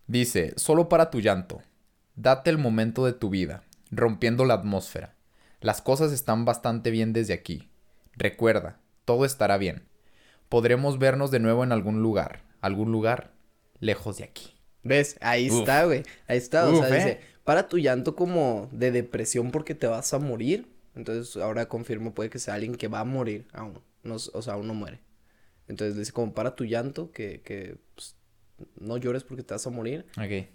Dice, 0.07 0.53
solo 0.57 0.89
para 0.89 1.09
tu 1.09 1.21
llanto, 1.21 1.61
date 2.15 2.49
el 2.49 2.57
momento 2.57 3.05
de 3.05 3.13
tu 3.13 3.29
vida, 3.29 3.63
rompiendo 3.89 4.43
la 4.43 4.55
atmósfera. 4.55 5.15
Las 5.61 5.81
cosas 5.81 6.11
están 6.11 6.43
bastante 6.43 6.91
bien 6.91 7.13
desde 7.13 7.33
aquí. 7.33 7.69
Recuerda, 8.17 8.79
todo 9.05 9.23
estará 9.23 9.57
bien. 9.57 9.83
Podremos 10.49 10.99
vernos 10.99 11.31
de 11.31 11.39
nuevo 11.39 11.63
en 11.63 11.71
algún 11.71 12.01
lugar, 12.01 12.41
algún 12.59 12.91
lugar 12.91 13.31
lejos 13.79 14.17
de 14.17 14.25
aquí. 14.25 14.53
¿Ves? 14.83 15.15
Ahí 15.21 15.49
Uf. 15.49 15.59
está, 15.59 15.85
güey. 15.85 16.03
Ahí 16.27 16.37
está. 16.37 16.67
O 16.67 16.77
sea, 16.77 16.89
¿eh? 16.89 16.95
dice, 16.95 17.19
para 17.45 17.69
tu 17.69 17.77
llanto 17.77 18.15
como 18.15 18.67
de 18.73 18.91
depresión 18.91 19.51
porque 19.51 19.75
te 19.75 19.87
vas 19.87 20.13
a 20.13 20.19
morir. 20.19 20.67
Entonces, 20.95 21.38
ahora 21.41 21.67
confirmo, 21.67 22.13
puede 22.13 22.29
que 22.29 22.39
sea 22.39 22.55
alguien 22.55 22.75
que 22.75 22.88
va 22.88 22.99
a 22.99 23.05
morir 23.05 23.47
aún. 23.53 23.79
No, 24.03 24.15
o 24.15 24.41
sea, 24.41 24.53
aún 24.53 24.67
no 24.67 24.73
muere. 24.73 24.99
Entonces, 25.67 25.95
dice 25.97 26.11
como 26.11 26.33
para 26.33 26.55
tu 26.55 26.65
llanto 26.65 27.11
que, 27.11 27.41
que 27.41 27.77
pues, 27.95 28.15
no 28.79 28.97
llores 28.97 29.23
porque 29.23 29.43
te 29.43 29.53
vas 29.53 29.65
a 29.65 29.69
morir. 29.69 30.05
Ok. 30.17 30.47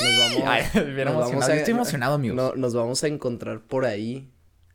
Nos 0.00 0.18
vamos, 0.18 0.42
Ay, 0.46 0.64
bien 0.92 1.04
nos 1.06 1.16
vamos. 1.30 1.46
Yo 1.46 1.52
estoy 1.52 1.72
emocionado, 1.74 2.14
amigos. 2.14 2.36
no- 2.36 2.54
nos 2.54 2.74
vamos 2.74 3.02
a 3.04 3.08
encontrar 3.08 3.60
por 3.62 3.84
ahí. 3.84 4.30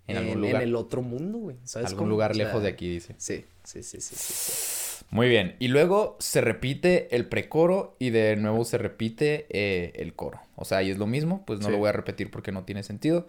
En 0.08 0.18
En, 0.18 0.24
algún 0.24 0.34
en 0.38 0.42
lugar. 0.50 0.64
el 0.64 0.76
otro 0.76 1.02
mundo, 1.04 1.38
güey. 1.38 1.58
¿Sabes 1.66 1.90
Algún 1.90 2.00
cómo? 2.00 2.10
lugar 2.12 2.32
O 2.32 2.34
sea, 2.34 2.46
lejos 2.46 2.64
de 2.64 2.70
aquí, 2.70 2.90
dice. 2.90 3.14
Sí, 3.20 3.46
sí, 3.64 3.84
sí, 3.84 4.02
sí, 4.02 4.16
sí, 4.16 4.34
sí. 4.34 5.06
Muy 5.12 5.30
bien. 5.30 5.56
Y 5.60 5.68
luego 5.68 6.16
se 6.20 6.42
repite 6.42 7.16
el 7.16 7.28
precoro 7.28 7.96
y 8.00 8.10
de 8.10 8.36
nuevo 8.36 8.66
se 8.66 8.80
repite 8.80 9.46
eh, 9.50 9.92
el 9.96 10.16
coro. 10.16 10.40
O 10.56 10.66
sea, 10.66 10.80
ahí 10.80 10.90
es 10.90 10.98
lo 10.98 11.06
mismo, 11.06 11.46
pues 11.46 11.60
no 11.60 11.68
Sí. 11.68 11.72
lo 11.72 11.78
voy 11.78 11.90
a 11.90 11.92
repetir 11.92 12.32
porque 12.32 12.52
no 12.52 12.64
tiene 12.66 12.82
sentido. 12.82 13.28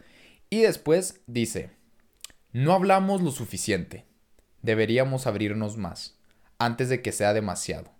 Y 0.50 0.62
después 0.62 1.20
dice, 1.26 1.70
no 2.52 2.72
hablamos 2.72 3.22
lo 3.22 3.30
suficiente. 3.30 4.04
Deberíamos 4.62 5.26
abrirnos 5.26 5.76
más, 5.76 6.18
antes 6.58 6.88
de 6.88 7.00
que 7.00 7.12
sea 7.12 7.32
demasiado. 7.32 7.90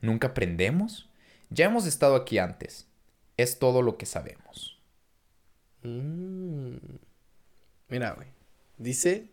¿Nunca 0.00 0.28
aprendemos? 0.28 1.10
Ya 1.50 1.66
hemos 1.66 1.86
estado 1.86 2.14
aquí 2.14 2.38
antes. 2.38 2.86
Es 3.36 3.58
todo 3.58 3.82
lo 3.82 3.98
que 3.98 4.06
sabemos. 4.06 4.80
Mm. 5.82 6.76
Mira, 7.88 8.12
güey. 8.12 8.28
Dice. 8.78 9.28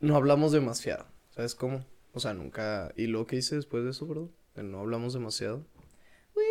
No 0.00 0.16
hablamos 0.16 0.52
demasiado. 0.52 1.06
¿Sabes 1.30 1.54
cómo? 1.54 1.84
O 2.12 2.20
sea, 2.20 2.34
nunca. 2.34 2.92
¿Y 2.96 3.06
lo 3.06 3.26
que 3.26 3.36
dice 3.36 3.56
después 3.56 3.84
de 3.84 3.90
eso, 3.90 4.06
bro? 4.06 4.30
No 4.54 4.80
hablamos 4.80 5.14
demasiado. 5.14 5.64
We 6.36 6.44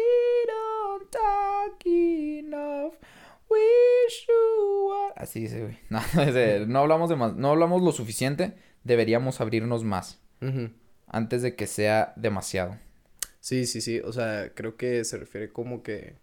don't 0.47 1.09
talk 1.11 1.85
enough. 1.85 2.95
We 3.49 3.92
Así 5.15 5.41
dice, 5.41 5.61
güey. 5.61 5.77
No, 6.67 6.79
hablamos 6.79 7.09
de 7.09 7.15
más, 7.15 7.35
no 7.35 7.51
hablamos 7.51 7.81
lo 7.81 7.91
suficiente. 7.91 8.55
Deberíamos 8.83 9.39
abrirnos 9.39 9.83
más 9.83 10.19
antes 11.07 11.41
de 11.41 11.55
que 11.55 11.67
sea 11.67 12.13
demasiado. 12.15 12.77
Sí, 13.39 13.65
sí, 13.65 13.81
sí. 13.81 13.99
O 13.99 14.11
sea, 14.11 14.51
creo 14.53 14.77
que 14.77 15.03
se 15.05 15.17
refiere 15.17 15.51
como 15.51 15.83
que. 15.83 16.15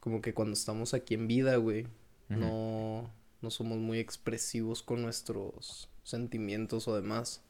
Como 0.00 0.22
que 0.22 0.34
cuando 0.34 0.54
estamos 0.54 0.94
aquí 0.94 1.14
en 1.14 1.28
vida, 1.28 1.56
güey. 1.56 1.86
No. 2.28 3.12
No 3.40 3.50
somos 3.50 3.78
muy 3.78 4.00
expresivos 4.00 4.82
con 4.82 5.02
nuestros 5.02 5.88
sentimientos 6.02 6.88
o 6.88 6.96
demás. 6.96 7.42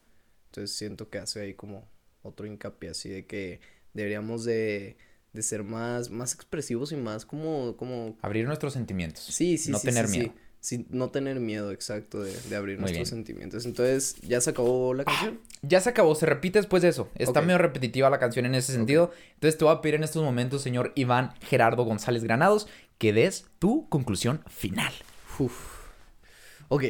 Entonces 0.47 0.75
siento 0.75 1.09
que 1.09 1.17
hace 1.17 1.41
ahí 1.41 1.53
como 1.53 1.87
otro 2.21 2.45
hincapié 2.45 2.89
así 2.89 3.09
de 3.09 3.25
que 3.25 3.59
deberíamos 3.93 4.43
de, 4.43 4.97
de 5.33 5.41
ser 5.43 5.63
más, 5.63 6.09
más 6.09 6.33
expresivos 6.33 6.91
y 6.91 6.95
más 6.95 7.25
como, 7.25 7.75
como 7.77 8.17
Abrir 8.21 8.45
nuestros 8.45 8.73
sentimientos. 8.73 9.23
Sí, 9.23 9.57
sí, 9.57 9.71
No 9.71 9.77
sí, 9.79 9.87
tener 9.87 10.07
sí, 10.07 10.17
miedo. 10.19 10.33
sí. 10.33 10.39
Sí, 10.61 10.85
no 10.89 11.09
tener 11.09 11.39
miedo, 11.39 11.71
exacto, 11.71 12.21
de, 12.21 12.33
de 12.33 12.55
abrir 12.57 12.75
Muy 12.75 12.91
nuestros 12.91 13.09
bien. 13.11 13.23
sentimientos. 13.25 13.65
Entonces, 13.65 14.17
¿ya 14.23 14.41
se 14.41 14.49
acabó 14.49 14.93
la 14.93 15.05
canción? 15.05 15.39
Ya 15.61 15.79
se 15.79 15.89
acabó, 15.89 16.13
se 16.15 16.25
repite 16.25 16.59
después 16.59 16.83
de 16.83 16.89
eso. 16.89 17.09
Está 17.15 17.39
medio 17.41 17.57
repetitiva 17.59 18.09
la 18.09 18.19
canción 18.19 18.45
en 18.45 18.55
ese 18.55 18.73
sentido. 18.73 19.11
Entonces 19.35 19.57
te 19.57 19.63
voy 19.63 19.73
a 19.73 19.79
pedir 19.79 19.95
en 19.95 20.03
estos 20.03 20.21
momentos, 20.21 20.61
señor 20.61 20.91
Iván 20.95 21.33
Gerardo 21.39 21.85
González 21.85 22.25
Granados, 22.25 22.67
que 22.97 23.13
des 23.13 23.45
tu 23.59 23.87
conclusión 23.87 24.41
final. 24.49 24.91
Uf. 25.39 25.53
Ok. 26.67 26.83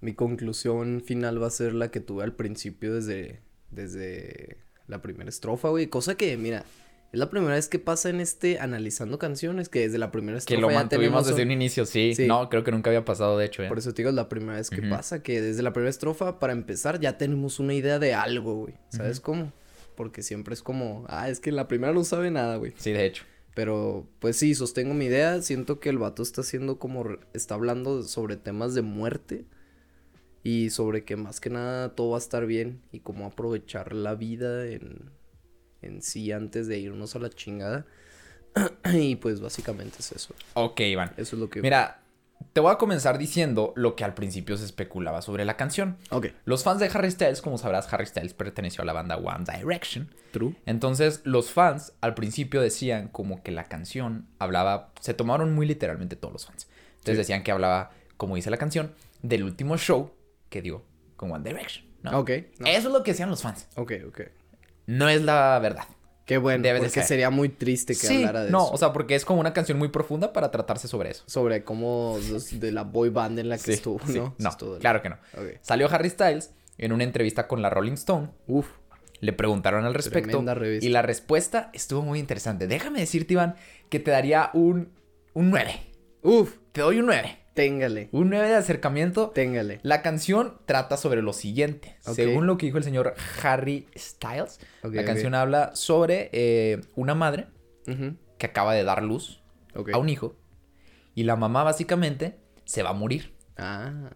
Mi 0.00 0.14
conclusión 0.14 1.00
final 1.04 1.40
va 1.40 1.46
a 1.46 1.50
ser 1.50 1.74
la 1.74 1.92
que 1.92 2.00
tuve 2.00 2.24
al 2.24 2.34
principio 2.34 2.94
desde, 2.94 3.38
desde 3.70 4.58
la 4.88 5.00
primera 5.02 5.28
estrofa, 5.28 5.68
güey. 5.68 5.86
Cosa 5.86 6.16
que, 6.16 6.36
mira, 6.36 6.64
Es 7.10 7.18
la 7.18 7.30
primera 7.30 7.54
vez 7.54 7.68
que 7.68 7.78
pasa 7.78 8.10
en 8.10 8.20
este 8.20 8.58
analizando 8.60 9.18
canciones, 9.18 9.68
que 9.70 9.80
desde 9.80 9.96
la 9.96 10.10
primera 10.10 10.34
Que 10.34 10.40
estrofa 10.40 10.60
lo 10.60 10.70
ya 10.70 10.74
mantuvimos 10.78 11.26
desde 11.26 11.42
un- 11.42 11.50
inicio, 11.52 11.86
sí. 11.86 12.14
Sí. 12.14 12.26
No, 12.26 12.50
creo 12.50 12.64
que 12.64 12.70
nunca 12.70 12.90
había 12.90 13.04
pasado, 13.04 13.38
de 13.38 13.46
hecho, 13.46 13.62
¿eh? 13.62 13.68
Por 13.68 13.78
eso 13.78 13.94
te 13.94 14.02
digo, 14.02 14.10
es 14.10 14.14
la 14.16 14.28
primera 14.28 14.58
vez 14.58 14.68
que 14.68 14.82
pasa, 14.82 15.22
que 15.22 15.40
desde 15.40 15.62
la 15.62 15.72
primera 15.72 15.88
estrofa, 15.90 16.38
para 16.38 16.52
empezar, 16.52 17.00
ya 17.00 17.16
tenemos 17.16 17.60
una 17.60 17.72
idea 17.72 17.98
de 17.98 18.12
algo, 18.12 18.56
güey. 18.56 18.74
¿Sabes 18.90 19.20
cómo? 19.20 19.52
Porque 19.96 20.22
siempre 20.22 20.52
es 20.54 20.62
como, 20.62 21.06
ah, 21.08 21.30
es 21.30 21.40
que 21.40 21.48
en 21.50 21.56
la 21.56 21.66
primera 21.66 21.92
no 21.94 22.04
sabe 22.04 22.30
nada, 22.30 22.56
güey. 22.56 22.74
Sí, 22.76 22.92
de 22.92 23.06
hecho. 23.06 23.24
Pero, 23.54 24.06
pues 24.20 24.36
sí, 24.36 24.54
sostengo 24.54 24.92
mi 24.94 25.06
idea. 25.06 25.40
Siento 25.42 25.80
que 25.80 25.88
el 25.88 25.98
vato 25.98 26.22
está 26.22 26.42
haciendo 26.42 26.78
como, 26.78 27.04
está 27.32 27.54
hablando 27.54 28.02
sobre 28.02 28.36
temas 28.36 28.74
de 28.74 28.82
muerte. 28.82 29.46
Y 30.44 30.70
sobre 30.70 31.04
que 31.04 31.16
más 31.16 31.40
que 31.40 31.50
nada 31.50 31.94
todo 31.96 32.10
va 32.10 32.18
a 32.18 32.20
estar 32.20 32.46
bien. 32.46 32.80
Y 32.92 33.00
cómo 33.00 33.26
aprovechar 33.26 33.92
la 33.94 34.14
vida 34.14 34.66
en, 34.68 35.10
en 35.82 36.02
sí 36.02 36.32
antes 36.32 36.66
de 36.68 36.78
irnos 36.78 37.14
a 37.16 37.18
la 37.18 37.30
chingada. 37.30 37.86
y 38.92 39.16
pues 39.16 39.40
básicamente 39.40 39.98
es 40.00 40.12
eso. 40.12 40.34
Ok, 40.54 40.80
Iván. 40.80 41.12
Eso 41.16 41.36
es 41.36 41.40
lo 41.40 41.48
que... 41.50 41.60
Mira, 41.62 42.00
te 42.52 42.60
voy 42.60 42.72
a 42.72 42.76
comenzar 42.76 43.18
diciendo 43.18 43.72
lo 43.76 43.94
que 43.94 44.04
al 44.04 44.14
principio 44.14 44.56
se 44.56 44.64
especulaba 44.64 45.22
sobre 45.22 45.44
la 45.44 45.56
canción. 45.56 45.96
Ok. 46.10 46.28
Los 46.44 46.64
fans 46.64 46.80
de 46.80 46.86
Harry 46.86 47.10
Styles, 47.10 47.42
como 47.42 47.58
sabrás, 47.58 47.92
Harry 47.92 48.06
Styles 48.06 48.34
perteneció 48.34 48.82
a 48.82 48.84
la 48.84 48.92
banda 48.92 49.16
One 49.16 49.44
Direction. 49.44 50.12
True. 50.32 50.54
Entonces, 50.66 51.20
los 51.24 51.50
fans 51.50 51.92
al 52.00 52.14
principio 52.14 52.60
decían 52.60 53.08
como 53.08 53.42
que 53.42 53.50
la 53.52 53.64
canción 53.64 54.26
hablaba, 54.38 54.92
se 55.00 55.14
tomaron 55.14 55.54
muy 55.54 55.66
literalmente 55.66 56.16
todos 56.16 56.32
los 56.32 56.46
fans. 56.46 56.68
Entonces 56.98 57.14
Sí. 57.14 57.18
decían 57.18 57.42
que 57.42 57.52
hablaba, 57.52 57.90
como 58.16 58.34
dice 58.36 58.50
la 58.50 58.56
canción, 58.56 58.92
del 59.22 59.42
último 59.44 59.76
show 59.78 60.12
que 60.48 60.62
dio 60.62 60.84
con 61.16 61.30
One 61.30 61.48
Direction. 61.48 61.84
¿no? 62.02 62.18
Ok. 62.20 62.30
no. 62.58 62.66
Eso 62.66 62.88
es 62.88 62.94
lo 62.94 63.02
que 63.02 63.10
decían 63.12 63.28
los 63.30 63.42
fans. 63.42 63.66
Ok, 63.76 63.92
ok. 64.06 64.20
No 64.88 65.08
es 65.08 65.22
la 65.22 65.58
verdad. 65.60 65.84
Qué 66.24 66.36
bueno, 66.38 66.62
Debes 66.62 66.82
de 66.82 66.88
porque 66.88 67.00
ser. 67.00 67.08
sería 67.08 67.30
muy 67.30 67.48
triste 67.48 67.94
que 67.94 68.06
sí, 68.06 68.16
hablara 68.18 68.44
de 68.44 68.50
no, 68.50 68.64
eso. 68.64 68.72
o 68.74 68.76
sea, 68.76 68.92
porque 68.92 69.14
es 69.14 69.24
como 69.24 69.40
una 69.40 69.52
canción 69.54 69.78
muy 69.78 69.88
profunda 69.88 70.32
para 70.32 70.50
tratarse 70.50 70.86
sobre 70.88 71.10
eso. 71.10 71.22
Sobre 71.26 71.62
cómo 71.64 72.18
los- 72.30 72.58
de 72.60 72.72
la 72.72 72.82
boy 72.82 73.08
band 73.10 73.38
en 73.38 73.48
la 73.48 73.56
que 73.56 73.62
Sí, 73.64 73.72
estuvo, 73.72 74.00
sí, 74.06 74.18
¿no? 74.18 74.34
No, 74.38 74.48
Estuvo 74.50 74.78
claro 74.78 75.00
que 75.00 75.08
no. 75.10 75.16
Salió 75.62 75.88
Harry 75.90 76.10
Styles 76.10 76.52
en 76.76 76.92
una 76.92 77.04
entrevista 77.04 77.46
con 77.46 77.62
la 77.62 77.70
Rolling 77.70 77.92
Stone. 77.92 78.28
Uf. 78.46 78.66
Le 79.20 79.32
preguntaron 79.32 79.84
al 79.84 79.94
respecto. 79.94 80.42
Y 80.80 80.88
la 80.90 81.02
respuesta 81.02 81.70
estuvo 81.72 82.02
muy 82.02 82.18
interesante. 82.18 82.66
Déjame 82.66 83.00
decirte, 83.00 83.32
Iván, 83.34 83.56
que 83.88 83.98
te 83.98 84.10
daría 84.10 84.50
un, 84.52 84.90
un 85.34 85.50
9. 85.50 85.80
Uf. 86.22 86.56
Te 86.72 86.82
doy 86.82 86.98
un 87.00 87.06
9. 87.06 87.38
Téngale. 87.58 88.08
Un 88.12 88.30
9 88.30 88.50
de 88.50 88.54
acercamiento. 88.54 89.30
Téngale. 89.30 89.80
La 89.82 90.00
canción 90.00 90.58
trata 90.64 90.96
sobre 90.96 91.22
lo 91.22 91.32
siguiente. 91.32 91.96
Según 92.02 92.46
lo 92.46 92.56
que 92.56 92.66
dijo 92.66 92.78
el 92.78 92.84
señor 92.84 93.14
Harry 93.42 93.88
Styles, 93.96 94.60
la 94.84 95.04
canción 95.04 95.34
habla 95.34 95.74
sobre 95.74 96.30
eh, 96.32 96.80
una 96.94 97.16
madre 97.16 97.48
que 98.38 98.46
acaba 98.46 98.74
de 98.74 98.84
dar 98.84 99.02
luz 99.02 99.42
a 99.92 99.98
un 99.98 100.08
hijo. 100.08 100.36
Y 101.16 101.24
la 101.24 101.34
mamá 101.34 101.64
básicamente 101.64 102.38
se 102.64 102.84
va 102.84 102.90
a 102.90 102.92
morir. 102.92 103.34
Ah. 103.56 104.10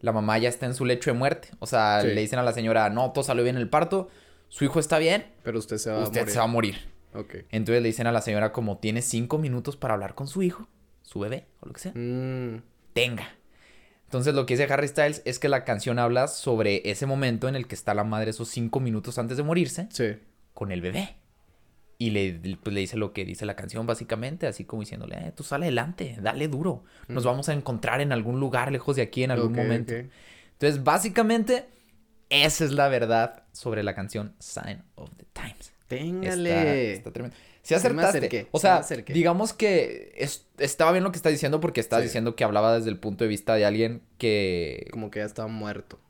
La 0.00 0.10
mamá 0.10 0.38
ya 0.38 0.48
está 0.48 0.66
en 0.66 0.74
su 0.74 0.84
lecho 0.84 1.12
de 1.12 1.16
muerte. 1.16 1.50
O 1.60 1.68
sea, 1.68 2.00
Sí. 2.00 2.08
le 2.08 2.20
dicen 2.20 2.40
a 2.40 2.42
la 2.42 2.52
señora, 2.52 2.90
no, 2.90 3.12
todo 3.12 3.22
salió 3.22 3.44
bien 3.44 3.54
en 3.54 3.62
el 3.62 3.68
parto. 3.68 4.08
Su 4.48 4.64
hijo 4.64 4.80
está 4.80 4.98
bien. 4.98 5.26
Pero 5.44 5.60
usted 5.60 5.76
se 5.78 5.88
va 5.92 6.02
usted 6.02 6.18
a 6.18 6.24
morir. 6.24 6.32
se 6.32 6.38
va 6.38 6.44
a 6.44 6.48
morir. 6.48 7.46
Entonces 7.52 7.80
le 7.80 7.88
dicen 7.88 8.08
a 8.08 8.12
la 8.12 8.22
señora 8.22 8.50
como 8.50 8.78
tiene 8.78 9.02
cinco 9.02 9.38
minutos 9.38 9.76
para 9.76 9.94
hablar 9.94 10.16
con 10.16 10.26
su 10.26 10.42
hijo, 10.42 10.66
su 11.02 11.20
bebé 11.20 11.46
o 11.60 11.66
lo 11.66 11.72
que 11.74 11.80
sea. 11.80 11.92
Mm. 11.94 12.71
Tenga. 12.92 13.28
Entonces 14.04 14.34
lo 14.34 14.44
que 14.44 14.54
dice 14.56 14.70
Harry 14.72 14.88
Styles 14.88 15.22
es 15.24 15.38
que 15.38 15.48
la 15.48 15.64
canción 15.64 15.98
habla 15.98 16.28
sobre 16.28 16.82
ese 16.90 17.06
momento 17.06 17.48
en 17.48 17.56
el 17.56 17.66
que 17.66 17.74
está 17.74 17.94
la 17.94 18.04
madre 18.04 18.30
esos 18.30 18.48
cinco 18.48 18.78
minutos 18.80 19.18
antes 19.18 19.36
de 19.38 19.42
morirse 19.42 19.88
Sí. 19.90 20.16
con 20.52 20.70
el 20.70 20.82
bebé. 20.82 21.16
Y 21.98 22.10
le, 22.10 22.58
pues, 22.62 22.74
le 22.74 22.80
dice 22.80 22.96
lo 22.96 23.12
que 23.12 23.24
dice 23.24 23.46
la 23.46 23.54
canción 23.56 23.86
básicamente, 23.86 24.46
así 24.46 24.64
como 24.64 24.82
diciéndole, 24.82 25.16
eh, 25.16 25.32
tú 25.34 25.44
sale 25.44 25.66
adelante, 25.66 26.16
dale 26.20 26.48
duro. 26.48 26.84
Nos 27.08 27.24
vamos 27.24 27.48
a 27.48 27.52
encontrar 27.54 28.00
en 28.00 28.12
algún 28.12 28.40
lugar 28.40 28.70
lejos 28.72 28.96
de 28.96 29.02
aquí 29.02 29.22
en 29.24 29.30
algún 29.30 29.54
momento. 29.54 29.94
Entonces 29.94 30.82
básicamente 30.84 31.66
esa 32.28 32.64
es 32.64 32.72
la 32.72 32.88
verdad 32.88 33.44
sobre 33.52 33.82
la 33.82 33.94
canción 33.94 34.34
Sign 34.40 34.82
of 34.96 35.10
the 35.16 35.24
Times. 35.32 35.72
Téngale. 35.98 36.50
Está, 36.50 36.74
está 36.98 37.12
tremendo. 37.12 37.36
Si 37.62 37.74
acertaste. 37.74 38.18
acerqué, 38.18 38.48
o 38.50 38.58
sea, 38.58 38.82
digamos 39.08 39.52
que 39.52 40.12
es- 40.16 40.46
estaba 40.58 40.90
bien 40.90 41.04
lo 41.04 41.12
que 41.12 41.16
estás 41.16 41.30
diciendo 41.32 41.60
porque 41.60 41.80
estás 41.80 42.00
Sí. 42.00 42.04
diciendo 42.04 42.34
que 42.34 42.42
hablaba 42.44 42.74
desde 42.76 42.90
el 42.90 42.98
punto 42.98 43.22
de 43.24 43.28
vista 43.28 43.54
de 43.54 43.64
alguien 43.64 44.02
que... 44.18 44.88
Como 44.90 45.10
que 45.12 45.20
ya 45.20 45.26
estaba 45.26 45.48
muerto. 45.48 46.00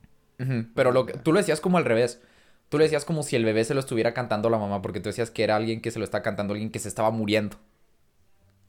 Pero 0.74 0.90
lo 0.92 1.06
que, 1.06 1.12
tú 1.12 1.32
lo 1.32 1.38
decías 1.38 1.60
como 1.60 1.78
al 1.78 1.84
revés. 1.84 2.20
Tú 2.68 2.78
lo 2.78 2.84
decías 2.84 3.04
como 3.04 3.22
si 3.22 3.36
el 3.36 3.44
bebé 3.44 3.64
se 3.64 3.74
lo 3.74 3.80
estuviera 3.80 4.12
cantando 4.14 4.48
la 4.50 4.58
mamá 4.58 4.80
porque 4.82 4.98
tú 4.98 5.10
decías 5.10 5.30
que 5.30 5.44
era 5.44 5.56
alguien 5.56 5.80
que 5.82 5.90
se 5.90 5.98
lo 5.98 6.04
está 6.06 6.22
cantando 6.22 6.54
alguien 6.54 6.70
que 6.70 6.78
se 6.78 6.88
estaba 6.88 7.10
muriendo. 7.10 7.58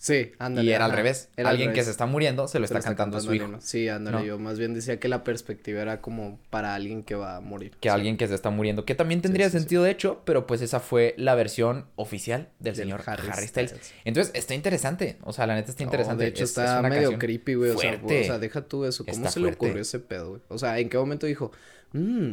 Sí, 0.03 0.33
ándale. 0.37 0.69
y 0.69 0.73
era 0.73 0.83
al 0.83 0.91
revés. 0.91 1.29
Era 1.37 1.47
al 1.47 1.55
alguien 1.55 1.71
que 1.71 1.81
se 1.81 1.89
está 1.89 2.05
muriendo 2.05 2.49
se 2.49 2.59
lo 2.59 2.67
Se 2.67 2.73
está, 2.73 2.83
cantando, 2.89 3.15
a 3.15 3.21
su 3.21 3.33
hijo. 3.33 3.47
Sí, 3.61 3.87
ándale. 3.87 4.17
¿no? 4.17 4.23
Yo 4.25 4.37
más 4.37 4.59
bien 4.59 4.73
decía 4.73 4.99
que 4.99 5.07
la 5.07 5.23
perspectiva 5.23 5.81
era 5.81 6.01
como 6.01 6.39
para 6.49 6.75
alguien 6.75 7.03
que 7.03 7.15
va 7.15 7.37
a 7.37 7.39
morir. 7.39 7.71
Que 7.79 7.87
Sí. 7.87 7.95
alguien 7.95 8.17
que 8.17 8.27
se 8.27 8.35
está 8.35 8.49
muriendo. 8.49 8.83
Que 8.83 8.95
también 8.95 9.21
tendría 9.21 9.45
sí, 9.45 9.53
sí. 9.53 9.59
sentido 9.59 9.81
de 9.83 9.91
hecho, 9.91 10.21
pero 10.25 10.45
pues 10.45 10.61
esa 10.61 10.81
fue 10.81 11.13
la 11.17 11.35
versión 11.35 11.85
oficial 11.95 12.49
del, 12.59 12.75
Del 12.75 12.83
señor 12.83 13.01
Harry 13.05 13.29
Harry, 13.31 13.47
Styles. 13.47 13.71
Styles. 13.71 13.93
Entonces 14.03 14.33
está 14.35 14.53
interesante. 14.55 15.19
O 15.23 15.31
sea, 15.31 15.47
la 15.47 15.55
neta 15.55 15.71
está 15.71 15.85
No, 15.85 15.87
interesante. 15.87 16.23
de 16.25 16.29
hecho, 16.31 16.43
Es- 16.43 16.49
es 16.51 16.57
está 16.57 16.81
medio 16.81 17.17
creepy, 17.17 17.53
güey. 17.53 17.71
O 17.71 17.77
sea, 17.77 17.91
fuerte. 17.97 18.21
o 18.21 18.23
sea, 18.25 18.39
deja 18.39 18.61
tú 18.61 18.83
eso. 18.83 19.05
¿Cómo 19.05 19.15
Está 19.15 19.31
se 19.31 19.39
le 19.39 19.53
ocurrió 19.53 19.81
ese 19.81 19.99
pedo, 19.99 20.31
güey? 20.31 20.41
O 20.49 20.57
sea, 20.57 20.77
¿en 20.79 20.89
qué 20.89 20.97
momento 20.97 21.27
dijo, 21.27 21.53
mmm, 21.93 22.31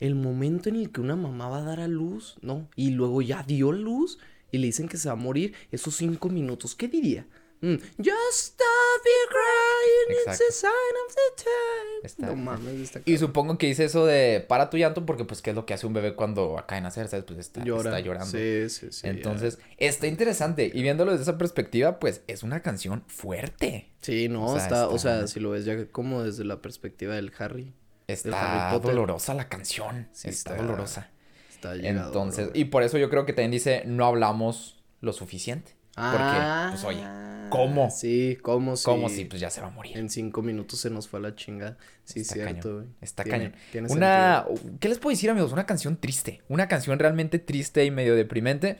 el 0.00 0.14
momento 0.16 0.68
en 0.68 0.74
el 0.74 0.90
que 0.90 1.00
una 1.00 1.14
mamá 1.14 1.48
va 1.48 1.58
a 1.58 1.62
dar 1.62 1.78
a 1.78 1.86
luz, 1.86 2.38
no? 2.42 2.68
Y 2.74 2.90
luego 2.90 3.22
ya 3.22 3.44
dio 3.46 3.70
luz 3.70 4.18
y 4.54 4.58
le 4.58 4.66
dicen 4.66 4.88
que 4.88 4.96
se 4.96 5.08
va 5.08 5.12
a 5.14 5.16
morir 5.16 5.52
esos 5.72 5.96
cinco 5.96 6.28
minutos. 6.28 6.74
¿Qué 6.76 6.86
diría? 6.86 7.26
Mm, 7.60 7.76
Just 7.96 8.38
stop 8.38 9.02
your 9.04 9.30
crying, 9.30 10.18
it's 10.28 10.40
a 10.40 10.52
sign 10.52 10.94
of 11.06 11.14
the 11.14 11.42
time. 11.44 12.00
Está- 12.04 12.26
No 12.26 12.36
mames, 12.36 12.74
está 12.80 13.00
Y 13.06 13.16
supongo 13.16 13.56
que 13.56 13.66
dice 13.68 13.84
eso 13.84 14.04
de 14.04 14.44
para 14.46 14.68
tu 14.68 14.76
llanto 14.76 15.06
porque 15.06 15.24
pues 15.24 15.40
qué 15.40 15.50
es 15.50 15.56
lo 15.56 15.64
que 15.64 15.72
hace 15.72 15.86
un 15.86 15.94
bebé 15.94 16.14
cuando 16.14 16.58
acaba 16.58 16.76
de 16.76 16.82
nacer, 16.82 17.08
¿sabes? 17.08 17.24
Pues 17.24 17.38
está, 17.38 17.64
Llora. 17.64 17.90
está 17.90 18.00
llorando. 18.00 18.30
Sí, 18.30 18.68
sí, 18.68 18.88
sí. 18.90 19.06
Entonces, 19.08 19.58
está 19.78 20.06
interesante. 20.06 20.70
Y 20.74 20.82
viéndolo 20.82 21.12
desde 21.12 21.22
esa 21.22 21.38
perspectiva, 21.38 21.98
pues 21.98 22.20
es 22.26 22.42
una 22.42 22.60
canción 22.60 23.02
fuerte. 23.06 23.92
Sí, 24.02 24.28
no, 24.28 24.46
o 24.46 24.54
sea, 24.56 24.62
está, 24.64 24.88
o 24.88 24.98
sea, 24.98 25.26
si 25.26 25.40
lo 25.40 25.50
ves 25.50 25.64
ya 25.64 25.86
como 25.86 26.22
desde 26.22 26.44
la 26.44 26.60
perspectiva 26.60 27.14
del 27.14 27.32
Harry, 27.38 27.72
Está 28.06 28.68
Harry 28.72 28.80
dolorosa 28.82 29.32
la 29.32 29.48
canción. 29.48 30.08
Sí, 30.12 30.28
está, 30.28 30.52
está- 30.52 30.62
dolorosa. 30.62 31.10
Está 31.72 31.74
llegado. 31.76 32.06
Entonces, 32.08 32.46
bro. 32.46 32.58
y 32.58 32.64
por 32.66 32.82
eso 32.82 32.98
yo 32.98 33.10
creo 33.10 33.26
que 33.26 33.32
también 33.32 33.50
dice, 33.52 33.82
no 33.86 34.06
hablamos 34.06 34.82
lo 35.00 35.12
suficiente. 35.12 35.72
Ah, 35.96 36.68
pues, 36.72 36.82
oye, 36.84 37.04
¿cómo? 37.50 37.88
Sí, 37.90 38.36
¿cómo 38.42 38.76
sí? 38.76 38.84
Como 38.84 39.08
si 39.08 39.26
pues 39.26 39.40
ya 39.40 39.48
se 39.50 39.60
va 39.60 39.68
a 39.68 39.70
morir. 39.70 39.96
En 39.96 40.10
cinco 40.10 40.42
minutos 40.42 40.80
se 40.80 40.90
nos 40.90 41.06
fue 41.06 41.20
a 41.20 41.22
la 41.22 41.34
chingada. 41.36 41.76
Sí, 42.04 42.20
Está 42.20 42.34
cierto, 42.34 42.74
güey. 42.74 42.86
Está 43.00 43.22
Tiene- 43.22 43.38
cañón. 43.38 43.54
tiene 43.70 43.92
Una, 43.92 44.44
¿qué 44.80 44.88
les 44.88 44.98
puedo 44.98 45.14
decir, 45.14 45.30
amigos? 45.30 45.52
Una 45.52 45.64
canción 45.66 45.96
triste. 45.96 46.42
Una 46.48 46.66
canción 46.66 46.98
realmente 46.98 47.38
triste 47.38 47.84
y 47.84 47.90
medio 47.92 48.16
deprimente. 48.16 48.78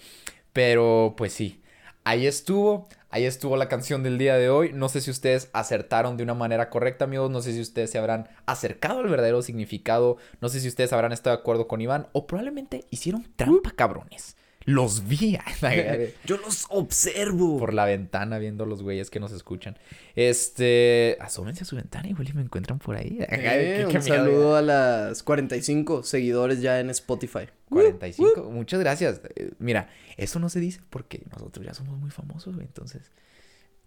Pero, 0.52 1.14
pues 1.16 1.32
sí. 1.32 1.62
Ahí 2.02 2.26
estuvo. 2.26 2.88
Ahí 3.14 3.26
estuvo 3.26 3.56
la 3.56 3.68
canción 3.68 4.02
del 4.02 4.18
día 4.18 4.35
de 4.35 4.50
hoy. 4.50 4.73
No 4.73 4.88
sé 4.88 5.00
si 5.00 5.09
ustedes 5.09 5.49
acertaron 5.52 6.16
de 6.16 6.25
una 6.25 6.35
manera 6.35 6.68
correcta, 6.68 7.04
amigos. 7.04 7.30
No 7.30 7.42
sé 7.42 7.52
si 7.52 7.61
ustedes 7.61 7.92
se 7.92 7.99
habrán 7.99 8.28
acercado 8.44 8.99
al 8.99 9.09
verdadero 9.09 9.40
significado. 9.40 10.16
No 10.40 10.49
sé 10.49 10.59
si 10.59 10.66
ustedes 10.66 10.92
habrán 10.92 11.12
estado 11.12 11.37
de 11.37 11.40
acuerdo 11.40 11.68
con 11.68 11.80
Iván. 11.80 12.09
O 12.11 12.26
probablemente 12.26 12.87
hicieron 12.90 13.25
trampa, 13.37 13.71
cabrones. 13.71 14.37
Los 14.66 15.06
vi. 15.06 15.37
Yo 16.25 16.37
los 16.38 16.66
observo. 16.71 17.59
por 17.59 17.75
la 17.75 17.85
ventana 17.85 18.38
viendo 18.38 18.64
los 18.66 18.83
güeyes 18.83 19.11
que 19.11 19.21
nos 19.21 19.33
escuchan. 19.33 19.76
Este, 20.16 21.16
asómense 21.21 21.64
a 21.64 21.66
su 21.66 21.76
ventana 21.76 22.09
igual 22.09 22.28
y 22.28 22.33
me 22.33 22.42
encuentran 22.42 22.78
por 22.78 22.97
ahí. 22.97 23.18
Eh, 23.30 23.85
Qué- 23.87 23.90
qué 23.90 23.97
un 23.99 24.02
saludo 24.02 24.56
a 24.56 24.62
las 24.62 25.23
45 25.23 26.02
seguidores 26.02 26.61
ya 26.62 26.80
en 26.80 26.88
Spotify. 26.90 27.47
45. 27.68 28.50
Muchas 28.50 28.80
gracias. 28.80 29.21
Eh, 29.37 29.50
Mira, 29.59 29.88
eso 30.16 30.38
no 30.38 30.49
se 30.49 30.61
dice 30.61 30.80
porque 30.90 31.23
nosotros 31.30 31.64
ya 31.66 31.75
somos 31.75 31.99
muy 31.99 32.11
famosos, 32.11 32.54
güey. 32.54 32.66
Entonces, 32.66 33.11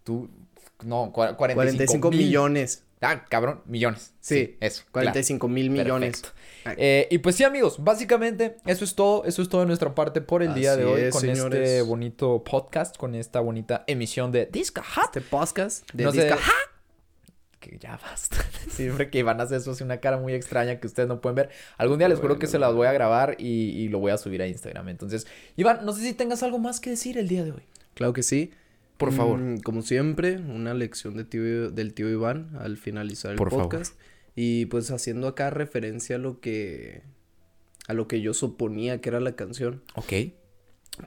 tú, 0.03 0.29
no, 0.83 1.11
cua- 1.11 1.35
45, 1.35 1.55
45 1.55 2.09
mil. 2.11 2.19
millones. 2.19 2.83
Ah, 3.01 3.25
cabrón, 3.29 3.61
millones. 3.65 4.13
Sí, 4.19 4.57
eso. 4.59 4.83
45 4.91 5.47
mil 5.47 5.67
claro. 5.71 5.83
millones. 5.83 6.21
Perfecto. 6.21 6.41
Ah. 6.65 6.73
Eh, 6.77 7.07
y 7.11 7.19
pues 7.19 7.35
sí, 7.35 7.43
amigos, 7.43 7.83
básicamente 7.83 8.57
eso 8.65 8.83
es 8.83 8.95
todo. 8.95 9.23
Eso 9.25 9.41
es 9.41 9.49
todo 9.49 9.61
de 9.61 9.67
nuestra 9.67 9.93
parte 9.93 10.19
por 10.21 10.41
el 10.41 10.53
día 10.55 10.75
de 10.75 10.85
hoy 10.85 11.01
es, 11.01 11.11
con 11.13 11.21
señores. 11.21 11.61
este 11.69 11.81
bonito 11.83 12.43
podcast, 12.43 12.97
con 12.97 13.13
esta 13.15 13.39
bonita 13.39 13.83
emisión 13.87 14.31
de 14.31 14.47
Disco 14.47 14.81
Hot. 14.95 15.05
Este 15.15 15.21
podcast 15.21 15.87
de 15.93 16.03
No 16.05 16.11
sé- 16.11 16.27
Disca- 16.29 16.39
que 17.59 17.77
ya 17.79 17.97
basta. 18.01 18.37
Siempre 18.69 19.09
que 19.09 19.19
Iván 19.19 19.41
hace 19.41 19.55
eso, 19.57 19.71
hace 19.71 19.83
una 19.83 19.97
cara 19.97 20.17
muy 20.17 20.33
extraña 20.33 20.79
que 20.79 20.87
ustedes 20.87 21.07
no 21.09 21.21
pueden 21.21 21.35
ver. 21.35 21.49
Algún 21.77 21.97
día 21.99 22.07
les 22.09 22.19
juro 22.19 22.35
que 22.35 22.45
Bueno, 22.45 22.51
se 22.51 22.59
las 22.59 22.73
voy 22.73 22.87
a 22.87 22.93
grabar 22.93 23.35
y, 23.39 23.69
y 23.69 23.89
lo 23.89 23.99
voy 23.99 24.11
a 24.11 24.17
subir 24.17 24.41
a 24.41 24.47
Instagram. 24.47 24.89
Entonces, 24.89 25.27
Iván, 25.55 25.85
no 25.85 25.93
sé 25.93 26.01
si 26.01 26.13
tengas 26.13 26.43
algo 26.43 26.59
más 26.59 26.79
que 26.79 26.89
decir 26.91 27.17
el 27.17 27.27
día 27.27 27.43
de 27.43 27.51
hoy. 27.51 27.63
Claro 27.93 28.13
que 28.13 28.23
sí. 28.23 28.51
Por 28.97 29.11
favor. 29.13 29.39
Mm, 29.39 29.59
como 29.59 29.81
siempre, 29.81 30.37
una 30.37 30.73
lección 30.73 31.15
de 31.17 31.23
tío, 31.25 31.69
del 31.71 31.93
tío 31.93 32.09
Iván 32.09 32.51
al 32.59 32.77
finalizar 32.77 33.31
el 33.31 33.37
Por 33.37 33.49
favor. 33.51 33.65
podcast. 33.69 33.99
Y 34.35 34.65
pues 34.67 34.91
haciendo 34.91 35.27
acá 35.27 35.49
referencia 35.49 36.15
a 36.17 36.19
lo 36.19 36.39
que 36.39 37.01
a 37.87 37.93
lo 37.93 38.07
que 38.07 38.21
yo 38.21 38.33
suponía 38.33 38.99
que 39.01 39.09
era 39.09 39.19
la 39.19 39.31
canción. 39.35 39.81
Ok. 39.95 40.13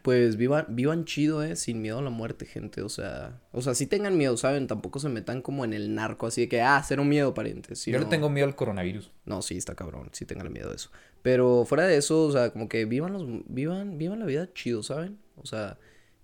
Pues 0.03 0.37
vivan, 0.37 0.67
vivan 0.69 1.05
chido, 1.05 1.43
eh, 1.43 1.57
sin 1.57 1.83
miedo 1.83 1.99
a 1.99 2.03
la 2.03 2.11
muerte, 2.11 2.47
gente. 2.47 2.81
O 2.83 2.89
sea, 2.89 3.41
o 3.53 3.61
sea, 3.61 3.75
sí 3.75 3.87
tengan 3.87 4.17
miedo, 4.17 4.37
¿saben? 4.37 4.67
Tampoco 4.69 5.01
se 5.01 5.09
metan 5.09 5.43
como 5.43 5.65
en 5.65 5.73
el 5.75 5.95
narco, 5.97 6.27
así 6.29 6.43
de 6.43 6.49
que, 6.49 6.63
ah, 6.63 6.81
cero 6.87 7.05
miedo, 7.05 7.35
parientes. 7.35 7.85
Yo 7.87 7.99
sino- 7.99 8.09
tengo 8.09 8.31
miedo 8.31 8.47
al 8.47 8.55
coronavirus. 8.55 9.11
No, 9.27 9.43
sí, 9.43 9.57
está 9.57 9.75
cabrón, 9.75 10.09
sí 10.13 10.25
tengan 10.25 10.51
miedo 10.53 10.71
de 10.71 10.77
eso. 10.77 10.91
Pero 11.23 11.65
fuera 11.67 11.87
de 11.87 11.97
eso, 11.97 12.23
o 12.25 12.31
sea, 12.33 12.51
como 12.51 12.69
que 12.69 12.85
vivan 12.85 13.13
los, 13.13 13.25
vivan, 13.49 13.99
vivan 13.99 14.21
la 14.21 14.27
vida 14.27 14.49
chido, 14.55 14.83
¿saben? 14.85 15.19
O 15.37 15.45
sea, 15.45 15.77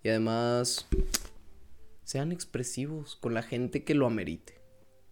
y 0.04 0.08
además, 0.10 0.86
sean 2.06 2.30
expresivos 2.30 3.16
con 3.16 3.34
la 3.34 3.42
gente 3.42 3.82
que 3.82 3.94
lo 3.94 4.06
amerite. 4.06 4.54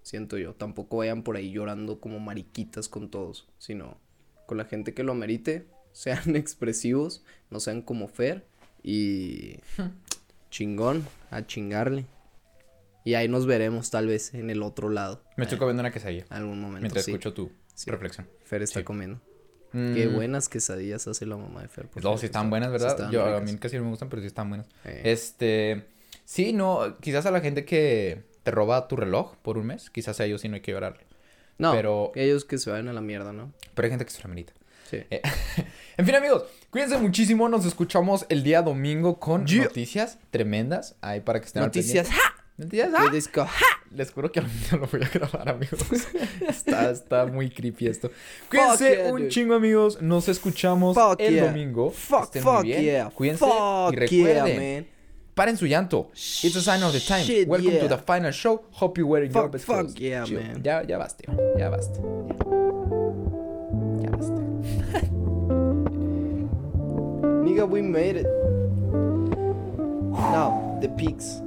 Siento 0.02 0.38
yo, 0.38 0.54
tampoco 0.54 0.98
vayan 0.98 1.22
por 1.24 1.36
ahí 1.36 1.50
llorando 1.50 1.98
como 1.98 2.20
mariquitas 2.20 2.88
con 2.88 3.10
todos, 3.10 3.48
sino 3.58 3.98
con 4.46 4.58
la 4.58 4.64
gente 4.64 4.94
que 4.94 5.02
lo 5.02 5.10
amerite, 5.12 5.66
sean 5.92 6.36
expresivos, 6.36 7.24
no 7.50 7.58
sean 7.58 7.82
como 7.82 8.06
Fer 8.08 8.46
y 8.82 9.56
chingón, 10.50 11.04
a 11.30 11.44
chingarle. 11.46 12.06
Y 13.04 13.14
ahí 13.14 13.28
nos 13.28 13.44
veremos 13.46 13.90
tal 13.90 14.06
vez 14.06 14.32
en 14.34 14.48
el 14.50 14.62
otro 14.62 14.88
lado, 14.88 15.22
Me 15.36 15.44
estoy 15.44 15.58
comiendo 15.58 15.80
una 15.80 15.90
quesadilla 15.90 16.24
algún 16.30 16.60
momento. 16.60 16.80
mientras 16.82 17.04
sí. 17.04 17.10
escucho 17.10 17.34
tu 17.34 17.50
Sí. 17.74 17.90
reflexión. 17.90 18.28
Fer 18.44 18.62
está 18.62 18.80
Sí. 18.80 18.84
comiendo. 18.84 19.20
Qué 19.72 20.06
Mm, 20.08 20.14
buenas 20.14 20.48
quesadillas 20.48 21.08
hace 21.08 21.26
la 21.26 21.36
mamá 21.36 21.62
de 21.62 21.68
Fer. 21.68 21.88
por 21.88 22.02
No, 22.04 22.16
sí 22.16 22.26
están 22.26 22.42
está- 22.46 22.50
buenas, 22.50 22.70
¿verdad? 22.70 23.10
Yo, 23.10 23.24
a 23.24 23.40
ricas. 23.40 23.52
mí 23.52 23.58
casi 23.58 23.76
no 23.78 23.82
me 23.84 23.90
gustan, 23.90 24.08
pero 24.08 24.22
sí 24.22 24.28
están 24.28 24.48
buenas. 24.48 24.68
Eh, 24.84 25.02
Este, 25.06 25.84
sí, 26.24 26.52
no, 26.52 26.96
quizás 27.00 27.26
a 27.26 27.30
la 27.30 27.40
gente 27.40 27.64
que 27.64 28.22
te 28.42 28.50
roba 28.50 28.88
tu 28.88 28.96
reloj 28.96 29.36
por 29.42 29.58
un 29.58 29.66
mes, 29.66 29.90
quizás 29.90 30.20
a 30.20 30.24
ellos 30.24 30.40
sí 30.40 30.48
no 30.48 30.56
hay 30.56 30.60
que 30.60 30.72
llorarle. 30.72 31.04
no, 31.58 31.72
pero- 31.72 32.12
ellos 32.14 32.44
que 32.44 32.58
se 32.58 32.70
vayan 32.70 32.88
a 32.88 32.92
la 32.92 33.00
mierda, 33.00 33.32
¿no? 33.32 33.52
Pero 33.74 33.86
hay 33.86 33.90
gente 33.90 34.04
que 34.04 34.10
se 34.10 34.22
amerita. 34.24 34.52
Sí. 34.90 34.98
Eh, 35.10 35.22
En 35.96 36.04
fin, 36.06 36.14
amigos, 36.16 36.42
cuídense 36.70 36.98
muchísimo. 36.98 37.48
Nos 37.48 37.64
escuchamos 37.64 38.26
el 38.28 38.42
día 38.42 38.62
domingo 38.62 39.20
con 39.20 39.46
Yeah. 39.46 39.64
noticias 39.64 40.18
tremendas. 40.32 40.96
Ahí 41.00 41.20
para 41.20 41.38
que 41.40 41.46
estén 41.46 41.62
al 41.62 41.68
Noticias. 41.68 42.08
pendiente. 42.08 42.20
¡ja! 42.20 42.44
Noticias. 42.56 42.90
¡ah! 42.96 43.10
disco. 43.12 43.46
Les 43.92 44.10
juro 44.10 44.32
que 44.32 44.40
día 44.40 44.50
lo 44.72 44.88
voy 44.88 45.02
a 45.04 45.08
grabar, 45.08 45.48
amigos. 45.48 45.78
está, 46.48 46.90
está 46.90 47.26
muy 47.26 47.48
creepy 47.48 47.86
esto. 47.86 48.10
Cuídense 48.50 48.96
yeah, 48.96 49.12
un 49.12 49.20
dude. 49.20 49.28
chingo, 49.28 49.54
amigos. 49.54 50.02
Nos 50.02 50.28
escuchamos 50.28 50.96
Fuck 50.96 51.20
el 51.20 51.34
yeah. 51.34 51.46
domingo. 51.46 51.90
Fuck, 51.92 52.24
Estén 52.24 52.42
muy 52.44 52.52
fuck 52.54 52.62
bien. 52.64 52.82
yeah. 52.82 53.10
Cuídense 53.10 53.44
Fuck 53.44 53.92
y 53.92 53.96
recuerden. 53.96 54.74
man. 54.76 54.86
Paren 55.34 55.56
su 55.56 55.66
llanto. 55.66 56.10
It's 56.12 56.54
a 56.56 56.62
sign 56.62 56.82
of 56.84 56.92
the 56.92 57.00
time. 57.00 57.24
Shit, 57.24 57.48
Welcome 57.48 57.72
yeah. 57.72 57.80
to 57.80 57.88
the 57.88 57.98
final 57.98 58.30
show. 58.30 58.64
Hope 58.70 58.98
you're 58.98 59.06
wearing 59.06 59.32
your 59.32 59.48
best 59.48 59.64
fuck 59.64 59.76
clothes. 59.80 59.96
yeah, 59.98 60.24
Chill. 60.24 60.40
man. 60.40 60.62
Ya, 60.64 60.82
ya 60.88 60.98
basta. 60.98 61.24
Ya 61.58 61.70
basta. 61.70 62.00
Ya 64.00 64.10
basta. 64.10 64.40
Nigga, 67.44 67.68
we 67.68 67.82
made 67.82 68.16
it. 68.16 68.26
Now, 70.14 70.78
the 70.80 70.88
peaks. 70.96 71.40